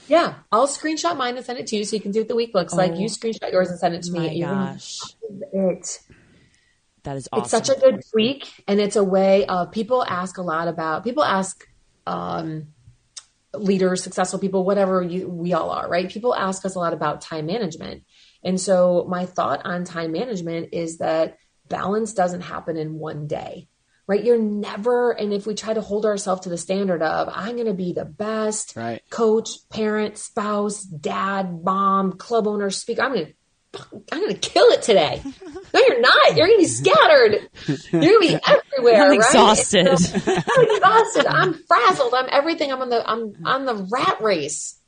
[0.06, 2.36] Yeah, I'll screenshot mine and send it to you so you can see what the
[2.36, 2.92] week looks like.
[2.92, 2.98] Oh.
[2.98, 4.20] You screenshot yours and send it to me.
[4.20, 4.94] My You're gosh,
[5.52, 5.98] It.
[7.02, 7.42] that is awesome.
[7.42, 11.04] It's such a good tweak, and it's a way of people ask a lot about.
[11.04, 11.67] People ask
[12.08, 12.68] um,
[13.54, 16.10] leaders, successful people, whatever you, we all are, right?
[16.10, 18.04] People ask us a lot about time management,
[18.42, 21.38] and so my thought on time management is that
[21.68, 23.68] balance doesn't happen in one day.
[24.10, 27.56] Right, you're never, and if we try to hold ourselves to the standard of I'm
[27.56, 29.02] going to be the best Right.
[29.10, 33.32] coach, parent, spouse, dad, mom, club owner, speaker, I'm going to
[34.12, 35.22] I'm gonna kill it today.
[35.74, 36.36] No, you're not.
[36.36, 37.48] You're gonna be scattered.
[37.92, 39.02] You're gonna be everywhere.
[39.02, 39.16] I'm right?
[39.16, 39.98] exhausted.
[39.98, 41.26] So- I'm exhausted.
[41.26, 42.14] I'm frazzled.
[42.14, 42.72] I'm everything.
[42.72, 44.78] I'm on the I'm on the rat race.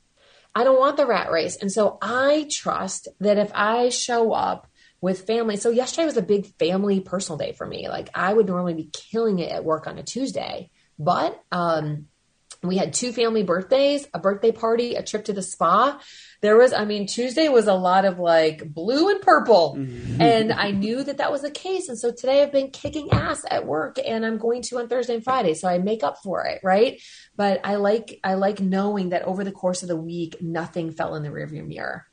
[0.55, 1.57] I don't want the rat race.
[1.57, 4.67] And so I trust that if I show up
[5.01, 7.89] with family, so yesterday was a big family personal day for me.
[7.89, 12.07] Like I would normally be killing it at work on a Tuesday, but um
[12.63, 15.99] we had two family birthdays, a birthday party, a trip to the spa.
[16.41, 19.77] There was, I mean, Tuesday was a lot of like blue and purple.
[19.77, 20.21] Mm-hmm.
[20.21, 21.89] and I knew that that was the case.
[21.89, 25.15] And so today I've been kicking ass at work and I'm going to on Thursday
[25.15, 25.55] and Friday.
[25.55, 26.61] So I make up for it.
[26.63, 27.01] Right.
[27.37, 31.15] But I like, I like knowing that over the course of the week, nothing fell
[31.15, 32.07] in the rearview mirror.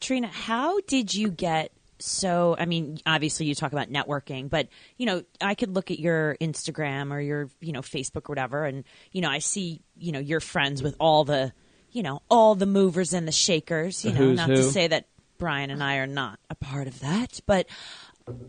[0.00, 2.56] Trina, how did you get so?
[2.58, 6.36] I mean, obviously you talk about networking, but you know, I could look at your
[6.40, 10.18] Instagram or your you know Facebook or whatever, and you know, I see you know
[10.18, 11.52] you're friends with all the
[11.92, 14.04] you know all the movers and the shakers.
[14.04, 15.06] You know, who's not to say that
[15.38, 17.66] Brian and I are not a part of that, but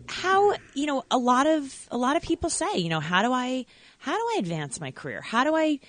[0.07, 3.31] how you know a lot of a lot of people say you know how do
[3.31, 3.65] i
[3.97, 5.21] how do i advance my career?
[5.21, 5.79] How do i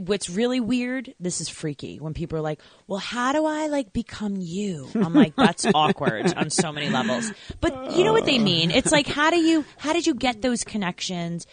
[0.00, 3.92] what's really weird this is freaky when people are like well how do i like
[3.92, 4.88] become you?
[4.94, 7.32] I'm like that's awkward on so many levels.
[7.60, 8.70] But you know what they mean?
[8.70, 11.46] It's like how do you how did you get those connections?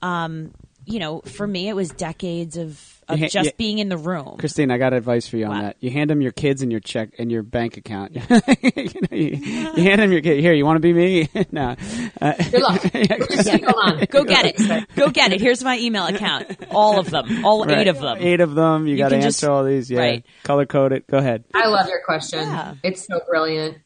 [0.00, 0.52] Um
[0.88, 3.96] you know for me it was decades of of ha- just you- being in the
[3.96, 5.60] room Christine, I got advice for you on What?
[5.62, 5.76] that.
[5.80, 8.14] You hand them your kids and your check and your bank account.
[8.16, 10.40] you, know, you, you hand them your kid.
[10.40, 11.28] Here, you want to be me?
[11.50, 11.74] no.
[12.20, 12.82] Uh, Good luck.
[12.92, 14.04] Hold on.
[14.10, 17.78] go get it go get it here's my email account all of them all right.
[17.78, 18.86] eight of them Eight of them.
[18.86, 19.90] You, got to answer just- all these.
[19.90, 20.00] Yeah.
[20.00, 20.26] right.
[20.42, 21.06] Color code it.
[21.06, 21.44] Go ahead.
[21.54, 22.40] I love your question.
[22.40, 22.74] Yeah.
[22.82, 23.78] It's so brilliant.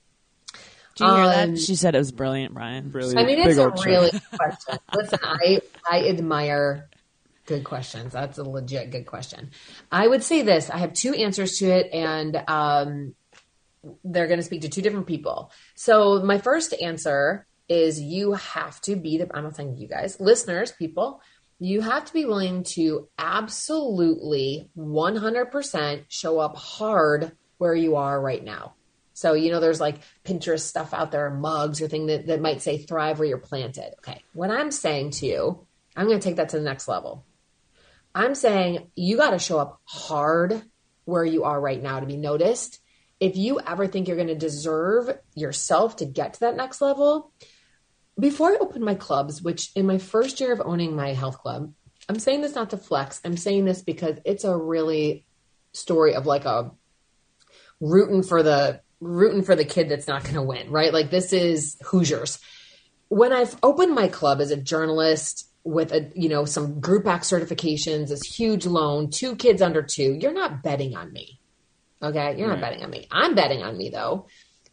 [0.95, 1.59] Did you hear Um, that?
[1.59, 2.91] She said it was brilliant, Brian.
[2.91, 3.19] Brilliant.
[3.19, 4.79] I mean, Big it's a really good question.
[4.95, 6.89] Listen, I I admire
[7.47, 8.13] good questions.
[8.13, 9.51] That's a legit good question.
[9.91, 13.15] I would say this: I have two answers to it, and um,
[14.05, 15.51] they're going to speak to two different people.
[15.75, 19.29] So, my first answer is you have to be the.
[19.35, 21.21] I'm not saying you guys, listeners, people.
[21.59, 28.43] You have to be willing to absolutely 100% show up hard where you are right
[28.43, 28.75] now.
[29.23, 32.61] So, you know, there's like Pinterest stuff out there, mugs or thing that, that might
[32.61, 33.95] say thrive where you're planted.
[33.99, 34.21] Okay.
[34.33, 37.25] What I'm saying to you, I'm going to take that to the next level.
[38.17, 40.61] I'm saying you got to show up hard
[41.05, 42.81] where you are right now to be noticed.
[43.21, 47.33] If you ever think you're going to deserve yourself to get to that next level,
[48.19, 51.73] before I opened my clubs, which in my first year of owning my health club,
[52.09, 53.21] I'm saying this not to flex.
[53.25, 55.25] I'm saying this because it's a really
[55.73, 56.73] story of like a
[57.81, 60.93] rooting for the rooting for the kid that's not going to win, right?
[60.93, 62.39] Like this is Hoosiers.
[63.09, 67.31] When I've opened my club as a journalist with a you know some group ex
[67.31, 71.41] certifications, this huge loan, two kids under two, you're not betting on me.
[72.03, 73.07] Okay, you're not betting on me.
[73.11, 74.27] I'm betting on me though.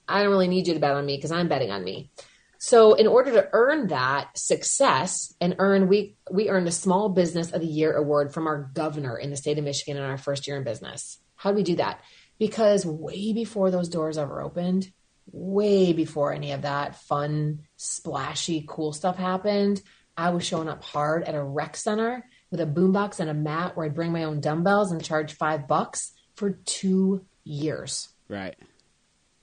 [0.08, 2.12] I don't really need you to bet on me because I'm betting on me.
[2.60, 7.52] So in order to earn that success and earn we we earned a small business
[7.52, 10.48] of the year award from our governor in the state of Michigan in our first
[10.48, 11.20] year in business.
[11.36, 12.02] How do we do that?
[12.40, 14.92] Because way before those doors ever opened,
[15.32, 19.82] way before any of that fun, splashy, cool stuff happened,
[20.18, 23.76] I was showing up hard at a rec center with a boombox and a mat
[23.76, 28.10] where I'd bring my own dumbbells and charge five bucks for two years.
[28.28, 28.56] Right.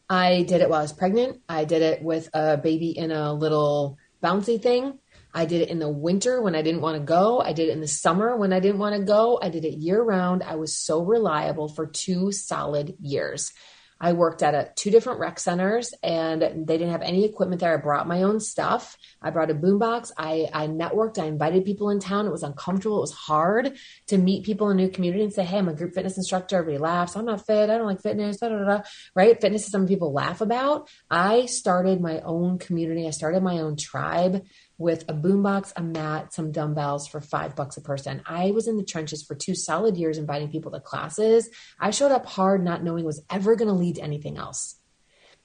[0.08, 1.40] I did it while I was pregnant.
[1.48, 4.98] I did it with a baby in a little bouncy thing.
[5.36, 7.42] I did it in the winter when I didn't want to go.
[7.42, 9.38] I did it in the summer when I didn't want to go.
[9.40, 10.42] I did it year round.
[10.42, 13.52] I was so reliable for two solid years.
[14.00, 17.72] I worked at a, two different rec centers and they didn't have any equipment there.
[17.72, 18.96] I brought my own stuff.
[19.22, 20.10] I brought a boombox.
[20.18, 21.18] I, I networked.
[21.18, 22.26] I invited people in town.
[22.26, 22.98] It was uncomfortable.
[22.98, 23.76] It was hard
[24.08, 26.58] to meet people in a new community and say, Hey, I'm a group fitness instructor.
[26.58, 27.16] Everybody laughs.
[27.16, 27.70] I'm not fit.
[27.70, 28.38] I don't like fitness.
[28.38, 28.82] Da, da, da,
[29.14, 29.40] right?
[29.40, 30.88] Fitness is something people laugh about.
[31.10, 33.06] I started my own community.
[33.06, 34.44] I started my own tribe
[34.78, 38.22] with a boombox, a mat, some dumbbells for five bucks a person.
[38.26, 41.48] I was in the trenches for two solid years inviting people to classes.
[41.80, 44.76] I showed up hard, not knowing was ever going to lead to anything else.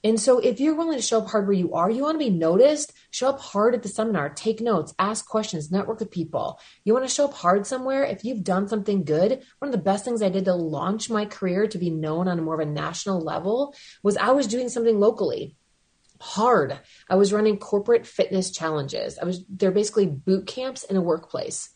[0.04, 2.26] And so, if you're willing to show up hard where you are, you want to
[2.26, 6.60] be noticed, show up hard at the seminar, take notes, ask questions, network with people.
[6.84, 8.04] You want to show up hard somewhere.
[8.04, 11.26] If you've done something good, one of the best things I did to launch my
[11.26, 14.70] career to be known on a more of a national level was I was doing
[14.70, 15.56] something locally
[16.22, 16.80] hard.
[17.10, 19.18] I was running corporate fitness challenges.
[19.18, 21.70] I was they're basically boot camps in a workplace.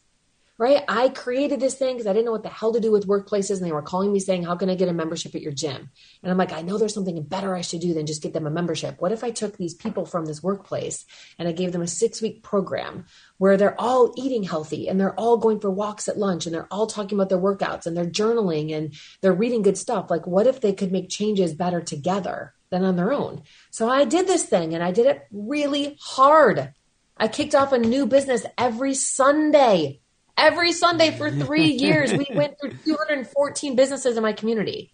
[0.57, 0.85] Right?
[0.87, 3.57] I created this thing because I didn't know what the hell to do with workplaces
[3.57, 5.89] and they were calling me saying, "How can I get a membership at your gym?"
[6.23, 8.47] And I'm like, "I know there's something better I should do than just get them
[8.47, 9.01] a membership.
[9.01, 11.05] What if I took these people from this workplace
[11.37, 13.03] and I gave them a 6-week program
[13.37, 16.71] where they're all eating healthy and they're all going for walks at lunch and they're
[16.71, 20.09] all talking about their workouts and they're journaling and they're reading good stuff.
[20.09, 23.43] Like what if they could make changes better together?" than on their own.
[23.71, 26.73] So I did this thing and I did it really hard.
[27.17, 30.01] I kicked off a new business every Sunday.
[30.37, 32.11] Every Sunday for three years.
[32.13, 34.93] We went through 214 businesses in my community.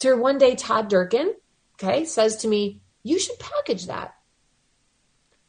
[0.00, 1.34] So one day, Todd Durkin,
[1.74, 4.14] okay, says to me, You should package that.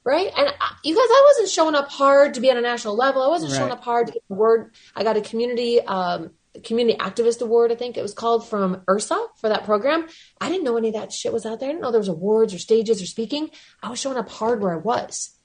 [0.03, 0.29] Right?
[0.35, 3.23] And I, you guys, I wasn't showing up hard to be on a national level.
[3.23, 3.57] I wasn't right.
[3.57, 4.75] showing up hard to get the word.
[4.95, 6.31] I got a community um,
[6.63, 10.07] community activist award, I think it was called from IHRSA for that program.
[10.39, 11.69] I didn't know any of that shit was out there.
[11.69, 13.49] I didn't know there was awards or stages or speaking.
[13.81, 15.37] I was showing up hard where I was.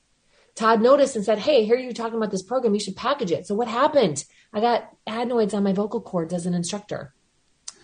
[0.59, 2.75] Todd noticed and said, Hey, here you talking about this program.
[2.75, 3.47] You should package it.
[3.47, 4.25] So what happened?
[4.53, 7.15] I got adenoids on my vocal cords as an instructor.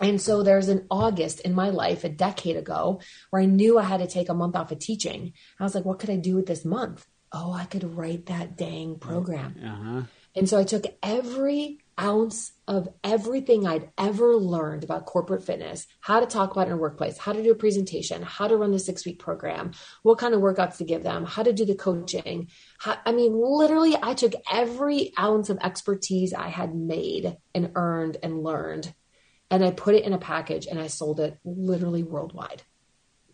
[0.01, 2.99] And so there's an August in my life a decade ago
[3.29, 5.31] where I knew I had to take a month off of teaching.
[5.57, 7.07] I was like, what could I do with this month?
[7.31, 9.55] Oh, I could write that dang program.
[9.63, 10.01] Uh-huh.
[10.35, 16.19] And so I took every ounce of everything I'd ever learned about corporate fitness, how
[16.19, 18.71] to talk about it in a workplace, how to do a presentation, how to run
[18.71, 19.71] the six week program,
[20.03, 22.49] what kind of workouts to give them, how to do the coaching.
[22.83, 28.43] I mean, literally, I took every ounce of expertise I had made and earned and
[28.43, 28.93] learned,
[29.49, 32.63] and I put it in a package and I sold it literally worldwide.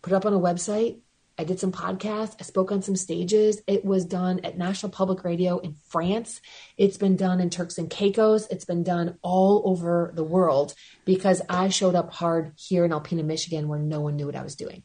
[0.00, 1.00] Put it up on a website,
[1.38, 2.36] I did some podcasts.
[2.38, 3.62] I spoke on some stages.
[3.66, 6.40] It was done at National Public Radio in France.
[6.76, 8.46] It's been done in Turks and Caicos.
[8.50, 10.74] It's been done all over the world
[11.04, 14.42] because I showed up hard here in Alpena, Michigan, where no one knew what I
[14.42, 14.82] was doing.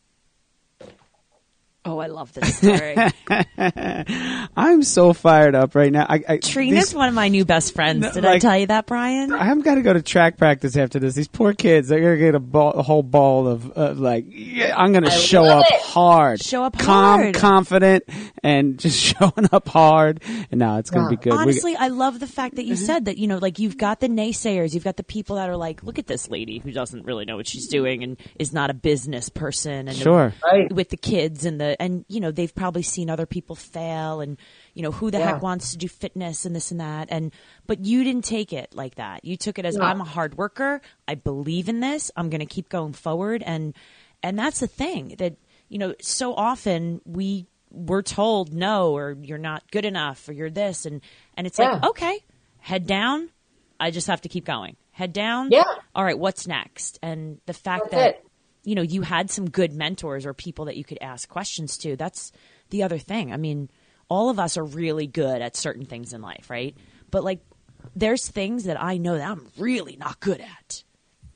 [1.87, 2.97] Oh, I love this story.
[4.57, 6.05] I'm so fired up right now.
[6.07, 8.11] I, I, Trina's these, one of my new best friends.
[8.11, 9.31] Did like, I tell you that, Brian?
[9.31, 11.15] I'm got to go to track practice after this.
[11.15, 14.25] These poor kids, they're gonna get a, ball, a whole ball of uh, like.
[14.27, 15.79] Yeah, I'm gonna show up it.
[15.79, 17.35] hard, show up hard calm, hard.
[17.35, 18.03] confident,
[18.43, 20.21] and just showing up hard.
[20.51, 21.11] And now it's gonna yeah.
[21.11, 21.33] be good.
[21.33, 22.83] Honestly, we, I love the fact that you mm-hmm.
[22.83, 23.17] said that.
[23.17, 25.99] You know, like you've got the naysayers, you've got the people that are like, look
[25.99, 29.29] at this lady who doesn't really know what she's doing and is not a business
[29.29, 30.73] person, and sure, the, right.
[30.73, 34.37] with the kids and the and you know they've probably seen other people fail and
[34.73, 35.33] you know who the yeah.
[35.33, 37.07] heck wants to do fitness and this and that.
[37.11, 37.33] And
[37.65, 39.25] but you didn't take it like that.
[39.25, 40.81] You took it as i'm a hard worker.
[41.07, 42.11] I believe in this.
[42.15, 43.43] I'm going to keep going forward.
[43.45, 43.73] And
[44.23, 45.35] and that's the thing that
[45.69, 50.49] you know so often we we're told no or you're not good enough or you're
[50.49, 51.01] this and
[51.35, 51.73] and it's yeah.
[51.73, 52.19] like okay
[52.59, 53.29] head down.
[53.79, 54.75] I just have to keep going.
[54.91, 55.49] Head down.
[55.51, 55.63] Yeah.
[55.93, 56.99] All right what's next?
[57.01, 58.26] And the fact that's that it
[58.67, 61.95] you know, you had some good mentors or people that you could ask questions to.
[61.95, 62.33] That's
[62.69, 63.31] the other thing.
[63.31, 63.69] I mean,
[64.09, 66.75] all of us are really good at certain things in life, right?
[67.09, 67.39] But like
[67.95, 70.83] there's things that I know that I'm really not good at.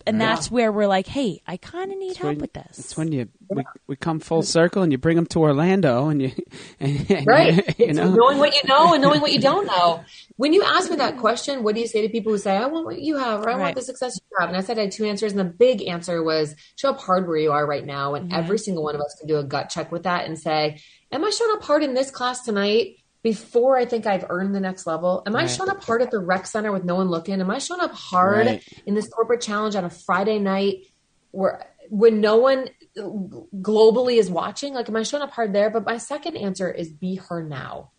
[0.06, 2.80] And that's where we're like, hey, I kind of need help when, with this.
[2.80, 6.22] It's when you we, we come full circle and you bring them to Orlando and
[6.22, 6.32] you,
[6.80, 7.56] and, and right.
[7.80, 8.12] you It's know.
[8.14, 10.04] knowing what you know and knowing what you don't know.
[10.38, 12.66] When you ask me that question what do you say to people who say i
[12.66, 13.60] want what you have or i Right.
[13.60, 15.88] want the success you have and i said i had two answers and the big
[15.88, 18.39] answer was show up hard where you are right now and mm-hmm.
[18.39, 20.80] every single one of us can do a gut check with that and say
[21.12, 24.59] am i showing up hard in this class tonight before I think I've earned the
[24.59, 25.22] next level?
[25.26, 27.39] Am I showing up hard at the rec center with no one looking?
[27.39, 28.63] Am I showing up hard Right.
[28.86, 30.86] in this corporate challenge on a Friday night
[31.32, 34.74] where when no one globally is watching?
[34.74, 35.69] Like, am I showing up hard there?
[35.69, 37.91] But my second answer is be her now.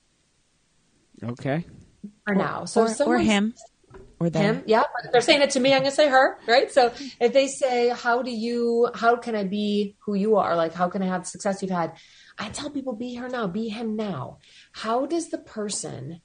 [1.23, 1.64] okay
[2.27, 2.64] Her now.
[2.64, 3.55] So or, if or him.
[4.18, 4.57] Or them.
[4.57, 7.49] him yeah they're saying it to me i'm gonna say her right so if they
[7.49, 11.07] say how do you how can i be who you are like how can i
[11.07, 11.95] have the success you've had
[12.43, 14.38] i tell people be her now be him now.
[14.72, 16.20] How does the person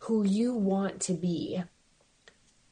[0.00, 1.62] who you want to be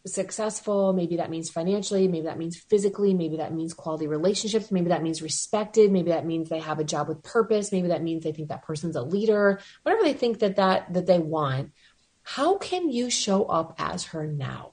[0.07, 4.89] successful maybe that means financially maybe that means physically maybe that means quality relationships maybe
[4.89, 8.23] that means respected maybe that means they have a job with purpose maybe that means
[8.23, 11.73] they think that person's a leader whatever they think that that that they want
[12.25, 14.73] how can you show up as her now?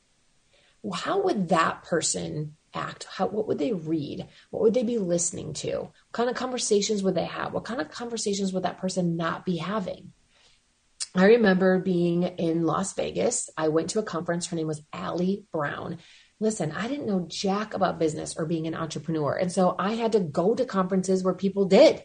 [0.93, 5.53] How would that person act how what would they read what would they be listening
[5.53, 9.17] to what kind of conversations would they have what kind of conversations would that person
[9.17, 10.13] not be having
[11.13, 13.49] I remember being in Las Vegas.
[13.57, 14.47] I went to a conference.
[14.47, 15.97] Her name was Ali Brown.
[16.39, 19.33] Listen, I didn't know jack about business or being an entrepreneur.
[19.35, 22.03] And so I had to go to conferences where people did.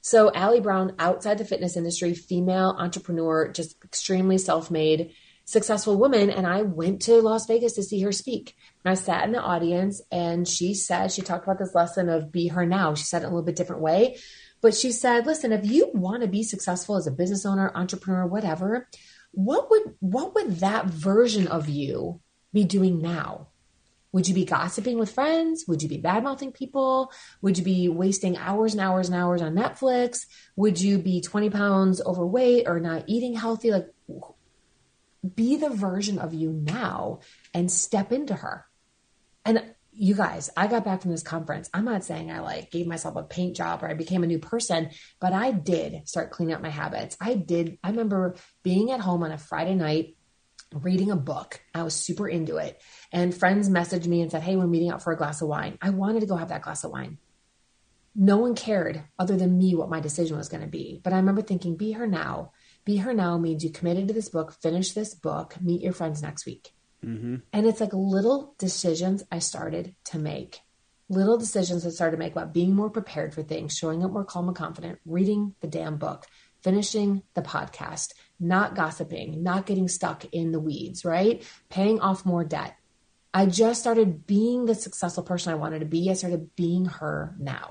[0.00, 5.12] So Ali Brown, outside the fitness industry, female entrepreneur, just extremely self-made,
[5.48, 6.28] successful woman.
[6.28, 8.54] And I went to Las Vegas to see her speak.
[8.84, 12.30] And I sat in the audience and she said, she talked about this lesson of
[12.30, 12.94] be her now.
[12.94, 14.18] She said it in a little bit different way.
[14.60, 18.26] But she said, listen, if you want to be successful as a business owner, entrepreneur,
[18.26, 18.88] whatever,
[19.30, 22.20] what would what would that version of you
[22.52, 23.48] be doing now?
[24.12, 25.64] Would you be gossiping with friends?
[25.66, 27.10] Would you be bad mouthing people?
[27.40, 30.26] Would you be wasting hours and hours and hours on Netflix?
[30.56, 33.70] Would you be 20 pounds overweight or not eating healthy?
[33.70, 33.86] Like,
[35.34, 37.20] be the version of you now
[37.54, 38.66] and step into her.
[39.44, 41.68] And you guys, I got back from this conference.
[41.74, 44.38] I'm not saying I like gave myself a paint job or I became a new
[44.38, 47.16] person, but I did start cleaning up my habits.
[47.20, 47.78] I did.
[47.82, 50.16] I remember being at home on a Friday night
[50.72, 51.60] reading a book.
[51.74, 52.80] I was super into it.
[53.12, 55.78] And friends messaged me and said, Hey, we're meeting out for a glass of wine.
[55.80, 57.18] I wanted to go have that glass of wine.
[58.14, 61.00] No one cared other than me what my decision was going to be.
[61.02, 62.52] But I remember thinking, Be her now.
[62.88, 66.22] Be her now means you committed to this book, finish this book, meet your friends
[66.22, 66.72] next week.
[67.04, 67.36] Mm-hmm.
[67.52, 70.60] And it's like little decisions I started to make.
[71.10, 74.24] Little decisions I started to make about being more prepared for things, showing up more
[74.24, 76.24] calm and confident, reading the damn book,
[76.62, 81.46] finishing the podcast, not gossiping, not getting stuck in the weeds, right?
[81.68, 82.74] Paying off more debt.
[83.34, 86.08] I just started being the successful person I wanted to be.
[86.08, 87.68] I started being her now.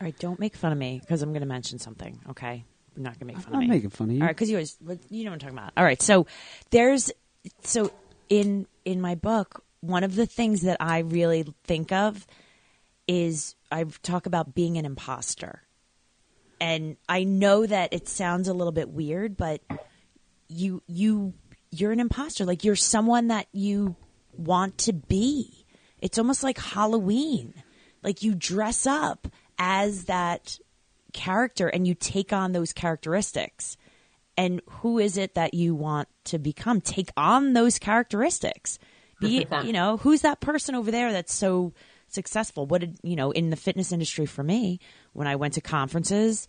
[0.00, 2.20] All right, don't make fun of me because I'm going to mention something.
[2.30, 2.64] Okay, I'm
[2.96, 3.66] not going to make fun I'm of me.
[3.66, 4.20] not making fun of you.
[4.22, 4.76] All right, because you always
[5.10, 5.72] you know what I'm talking about.
[5.76, 6.26] All right, so
[6.70, 7.10] there's
[7.62, 7.92] so
[8.28, 12.26] in in my book, one of the things that I really think of
[13.06, 15.62] is I talk about being an imposter,
[16.60, 19.60] and I know that it sounds a little bit weird, but
[20.48, 21.34] you you
[21.70, 22.44] you're an imposter.
[22.44, 23.96] Like you're someone that you
[24.36, 25.66] want to be.
[26.00, 27.54] It's almost like Halloween.
[28.02, 29.28] Like you dress up
[29.58, 30.58] as that
[31.10, 33.76] character and you take on those characteristics.
[34.36, 36.80] And who is it that you want to become?
[36.80, 38.78] Take on those characteristics.
[39.20, 39.66] Be, 100%.
[39.66, 41.74] you know, who's that person over there that's so
[42.08, 42.66] successful?
[42.66, 44.80] What did, you know, in the fitness industry for me,
[45.12, 46.48] when I went to conferences,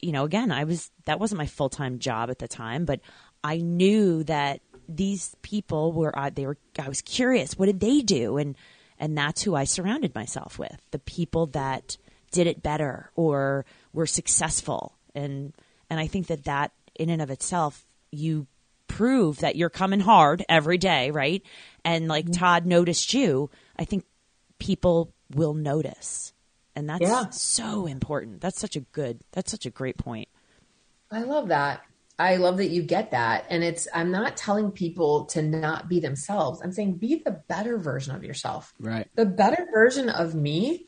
[0.00, 3.00] you know, again, I was, that wasn't my full time job at the time, but
[3.44, 8.36] I knew that these people were, they were, I was curious, what did they do?
[8.36, 8.56] And,
[8.98, 11.96] and that's who I surrounded myself with the people that
[12.30, 13.64] did it better or
[13.98, 14.96] were successful.
[15.12, 15.52] And,
[15.90, 18.46] and I think that that in and of itself, you
[18.86, 21.42] prove that you're coming hard every day, right?
[21.84, 22.34] And like mm-hmm.
[22.34, 24.04] Todd noticed you, I think
[24.60, 26.32] people will notice.
[26.76, 27.28] And that's Yeah.
[27.30, 28.40] so important.
[28.40, 30.28] That's such a good, that's such a great point.
[31.10, 31.80] I love that.
[32.20, 33.46] I love that you get that.
[33.50, 36.60] And it's, I'm not telling people to not be themselves.
[36.62, 38.72] I'm saying be the better version of yourself.
[38.78, 39.08] Right.
[39.16, 40.86] The better version of me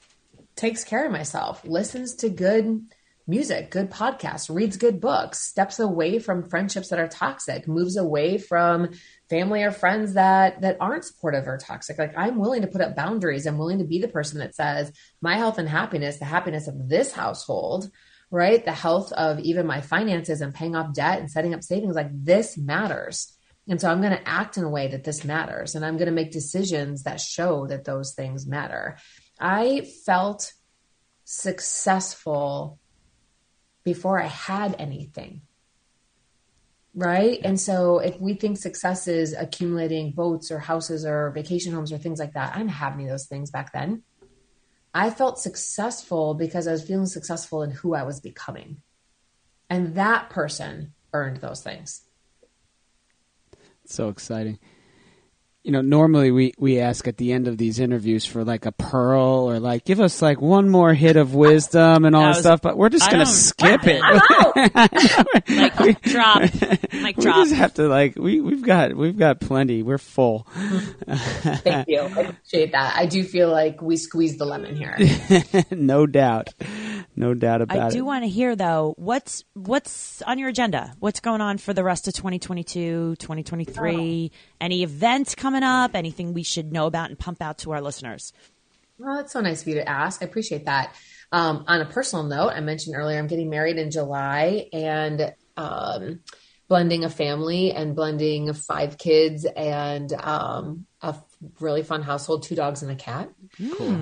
[0.54, 2.86] takes care of myself, listens to good
[3.30, 8.36] music, good podcasts, reads good books, steps away from friendships that are toxic, moves away
[8.36, 8.90] from
[9.30, 11.98] family or friends that that aren't supportive or toxic.
[11.98, 13.46] Like I'm willing to put up boundaries.
[13.46, 16.88] I'm willing to be the person that says my health and happiness, the happiness of
[16.88, 17.90] this household,
[18.30, 18.64] right?
[18.64, 22.10] The health of even my finances and paying off debt and setting up savings, like
[22.12, 23.36] this matters.
[23.68, 26.06] And so I'm going to act in a way that this matters and I'm going
[26.06, 28.98] to make decisions that show that those things matter.
[29.38, 30.52] I felt
[31.24, 32.80] successful
[33.84, 35.42] before I had anything.
[36.94, 37.40] Right.
[37.44, 41.98] And so if we think success is accumulating boats or houses or vacation homes or
[41.98, 44.02] things like that, I didn't have any of those things back then.
[44.92, 48.82] I felt successful because I was feeling successful in who I was becoming.
[49.68, 52.02] And that person earned those things.
[53.86, 54.58] So exciting.
[55.62, 58.72] You know, normally we, we ask at the end of these interviews for like a
[58.72, 62.38] pearl or like give us like one more hit of wisdom and all that was-
[62.38, 64.00] stuff, but we're just I gonna don't- skip it.
[65.50, 66.40] Like drop,
[66.92, 67.36] mic we drop.
[67.36, 69.82] just have to like we we've got we've got plenty.
[69.82, 70.46] We're full.
[71.06, 72.00] Thank you.
[72.00, 72.94] I appreciate that.
[72.96, 74.96] I do feel like we squeezed the lemon here.
[75.70, 76.48] no doubt.
[77.16, 77.80] No doubt about it.
[77.80, 77.92] I it.
[77.92, 80.92] do want to hear though what's what's on your agenda.
[81.00, 84.32] What's going on for the rest of 2022, 2023?
[84.60, 85.94] Any events coming up?
[85.94, 88.32] Anything we should know about and pump out to our listeners?
[88.98, 90.22] Well, that's so nice of you to ask.
[90.22, 90.94] I appreciate that.
[91.32, 96.20] Um, on a personal note, I mentioned earlier I'm getting married in July and um,
[96.68, 101.22] blending a family and blending five kids and um, a f-
[101.60, 103.30] really fun household, two dogs and a cat.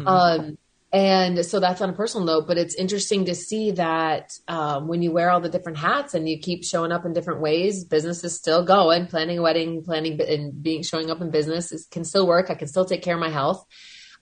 [0.06, 0.58] Um,
[0.90, 5.02] and so that's on a personal note, but it's interesting to see that um, when
[5.02, 8.24] you wear all the different hats and you keep showing up in different ways, business
[8.24, 9.06] is still going.
[9.06, 12.50] Planning a wedding, planning and being showing up in business is, can still work.
[12.50, 13.66] I can still take care of my health.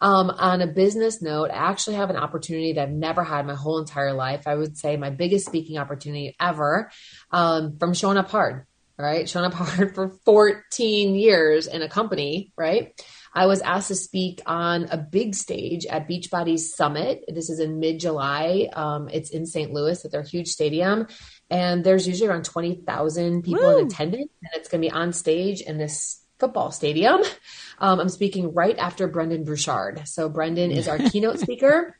[0.00, 3.54] Um, on a business note, I actually have an opportunity that I've never had my
[3.54, 4.46] whole entire life.
[4.46, 6.90] I would say my biggest speaking opportunity ever
[7.30, 8.66] um, from showing up hard,
[8.98, 9.28] right?
[9.28, 13.00] Showing up hard for 14 years in a company, right?
[13.36, 17.22] I was asked to speak on a big stage at Beachbody Summit.
[17.28, 18.70] This is in mid July.
[18.72, 19.70] Um, it's in St.
[19.74, 21.06] Louis at their huge stadium.
[21.50, 23.78] And there's usually around 20,000 people Woo.
[23.78, 24.32] in attendance.
[24.42, 27.20] And it's going to be on stage in this football stadium.
[27.78, 30.08] Um, I'm speaking right after Brendon Burchard.
[30.08, 31.98] So Brendon is our keynote speaker.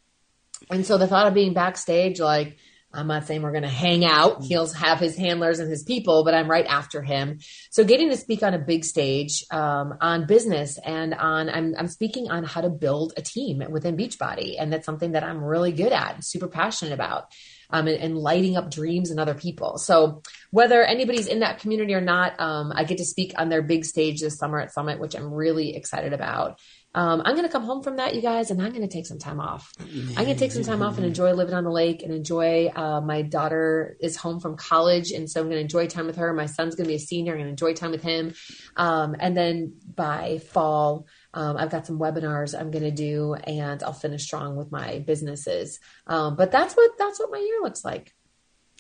[0.71, 2.57] And so the thought of being backstage, like,
[2.93, 4.43] I'm not saying we're going to hang out.
[4.43, 7.41] He'll have his handlers and his people, but I'm right after him.
[7.71, 11.89] So getting to speak on a big stage um, on business and on, I'm, I'm
[11.89, 14.57] speaking on how to build a team within Beachbody.
[14.59, 17.33] And that's something that I'm really good at, super passionate about.
[17.69, 19.79] Um, and, and lighting up dreams in other people.
[19.79, 20.23] So
[20.53, 23.85] whether anybody's in that community or not, um, I get to speak on their big
[23.85, 26.61] stage this summer at Summit, which I'm really excited about.
[26.97, 29.05] Um, I'm going to come home from that, you guys, and I'm going to take
[29.05, 29.71] some time off.
[29.79, 32.69] I'm going to take some time off and enjoy living on the lake and enjoy.
[32.75, 36.17] Uh, my daughter is home from college, and so I'm going to enjoy time with
[36.17, 36.33] her.
[36.33, 37.33] My son's going to be a senior.
[37.35, 38.35] I'm going to enjoy time with him.
[38.77, 43.83] Um, and then by fall, um, I've got some webinars I'm going to do, and
[43.83, 45.79] I'll finish strong with my businesses.
[46.07, 48.15] Um, but that's what that's what my year looks like.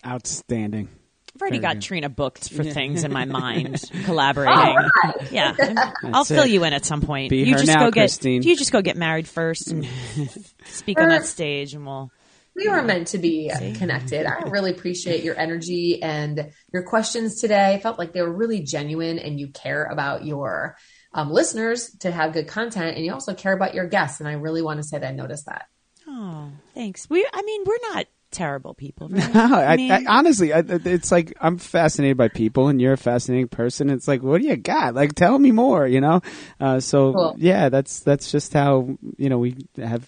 [0.07, 0.89] Outstanding.
[1.37, 1.83] I've already got good.
[1.83, 4.89] Trina booked for things in my mind, collaborating.
[5.31, 5.55] Yeah,
[6.03, 7.29] I'll That's fill you in at some point.
[7.29, 8.43] Be you her just now, go get Christine.
[8.43, 9.87] you just go get married first and
[10.65, 12.11] speak on that stage, and we'll.
[12.55, 14.25] We were meant to be connected.
[14.25, 17.75] I really appreciate your energy and your questions today.
[17.75, 20.79] I felt like they were really genuine and you care about your
[21.13, 24.21] um, listeners to have good content and you also care about your guests.
[24.21, 25.67] And I really want to say that I noticed that.
[26.09, 27.11] Oh, thanks.
[27.11, 28.07] We, I mean, we're not
[28.37, 29.09] terrible people.
[29.17, 29.35] Right?
[29.35, 33.49] No, I, I, honestly, I, it's like I'm fascinated by people, and you're a fascinating
[33.49, 33.89] person.
[33.91, 34.95] It's like, what do you got?
[34.95, 35.87] Like, tell me more.
[35.87, 36.21] You know.
[36.61, 37.35] Uh, so Cool.
[37.39, 40.07] yeah, that's that's just how you know we have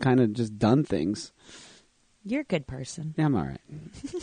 [0.00, 1.32] kind of just done things.
[2.22, 3.14] You're a good person.
[3.16, 3.60] Yeah, I'm all right.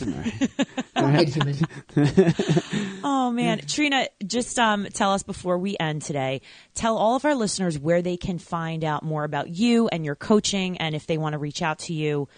[0.94, 1.26] I'm all right.
[1.26, 1.56] Good
[1.96, 2.34] human.
[3.02, 6.40] Oh man, Trina, just um, tell us before we end today.
[6.74, 10.14] Tell all of our listeners where they can find out more about you and your
[10.14, 12.28] coaching, and if they want to reach out to you,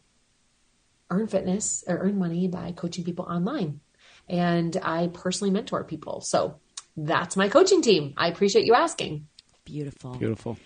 [1.10, 3.82] earn fitness or earn money by coaching people online.
[4.30, 6.22] And I personally mentor people.
[6.22, 6.62] So
[6.96, 8.14] that's my coaching team.
[8.16, 9.28] I appreciate you asking.
[9.66, 10.16] Beautiful.
[10.16, 10.58] Beautiful.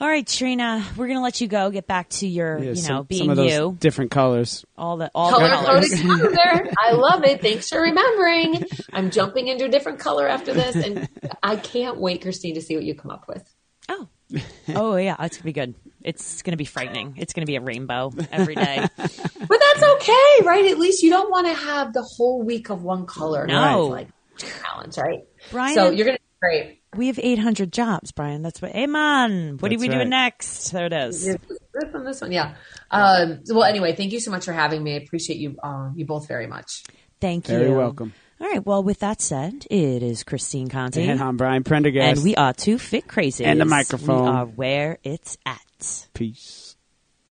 [0.00, 1.70] All right, Trina, we're gonna let you go.
[1.70, 3.76] Get back to your, Yeah, you know, some being of those you.
[3.78, 4.64] different colors.
[4.76, 6.02] All the all Color the colors.
[6.02, 6.74] coded.
[6.78, 7.40] I love it.
[7.40, 8.64] Thanks for remembering.
[8.92, 11.08] I'm jumping into a different color after this, and
[11.42, 13.48] I can't wait, Christine, to see what you come up with.
[13.88, 14.08] Oh,
[14.74, 15.74] oh yeah, it's gonna be good.
[16.02, 17.14] It's gonna be frightening.
[17.16, 18.84] It's gonna be a rainbow every day.
[18.96, 20.64] But that's okay, right?
[20.70, 23.46] At least you don't want to have the whole week of one color.
[23.46, 23.84] No.
[23.84, 24.08] It's like
[24.62, 25.20] challenge, right?
[25.52, 26.80] Brian, So you're gonna do great.
[26.96, 28.42] We have 800 jobs, Brian.
[28.42, 28.72] That's what.
[28.72, 30.70] Hey, man, what are That's we doing next?
[30.70, 31.24] There it is.
[31.24, 31.38] This
[31.92, 32.54] one, this one, yeah.
[32.90, 34.94] Um, well, anyway, thank you so much for having me.
[34.94, 36.84] I appreciate you, um, you both very much.
[37.20, 37.58] Thank you.
[37.58, 38.12] You're welcome.
[38.40, 38.64] All right.
[38.64, 42.18] Well, with that said, it is Christine Conti, And I'm Brian Prendergast.
[42.18, 43.44] and we are two fit crazy.
[43.44, 44.24] And the microphone.
[44.24, 46.06] We are where it's at.
[46.14, 46.63] Peace.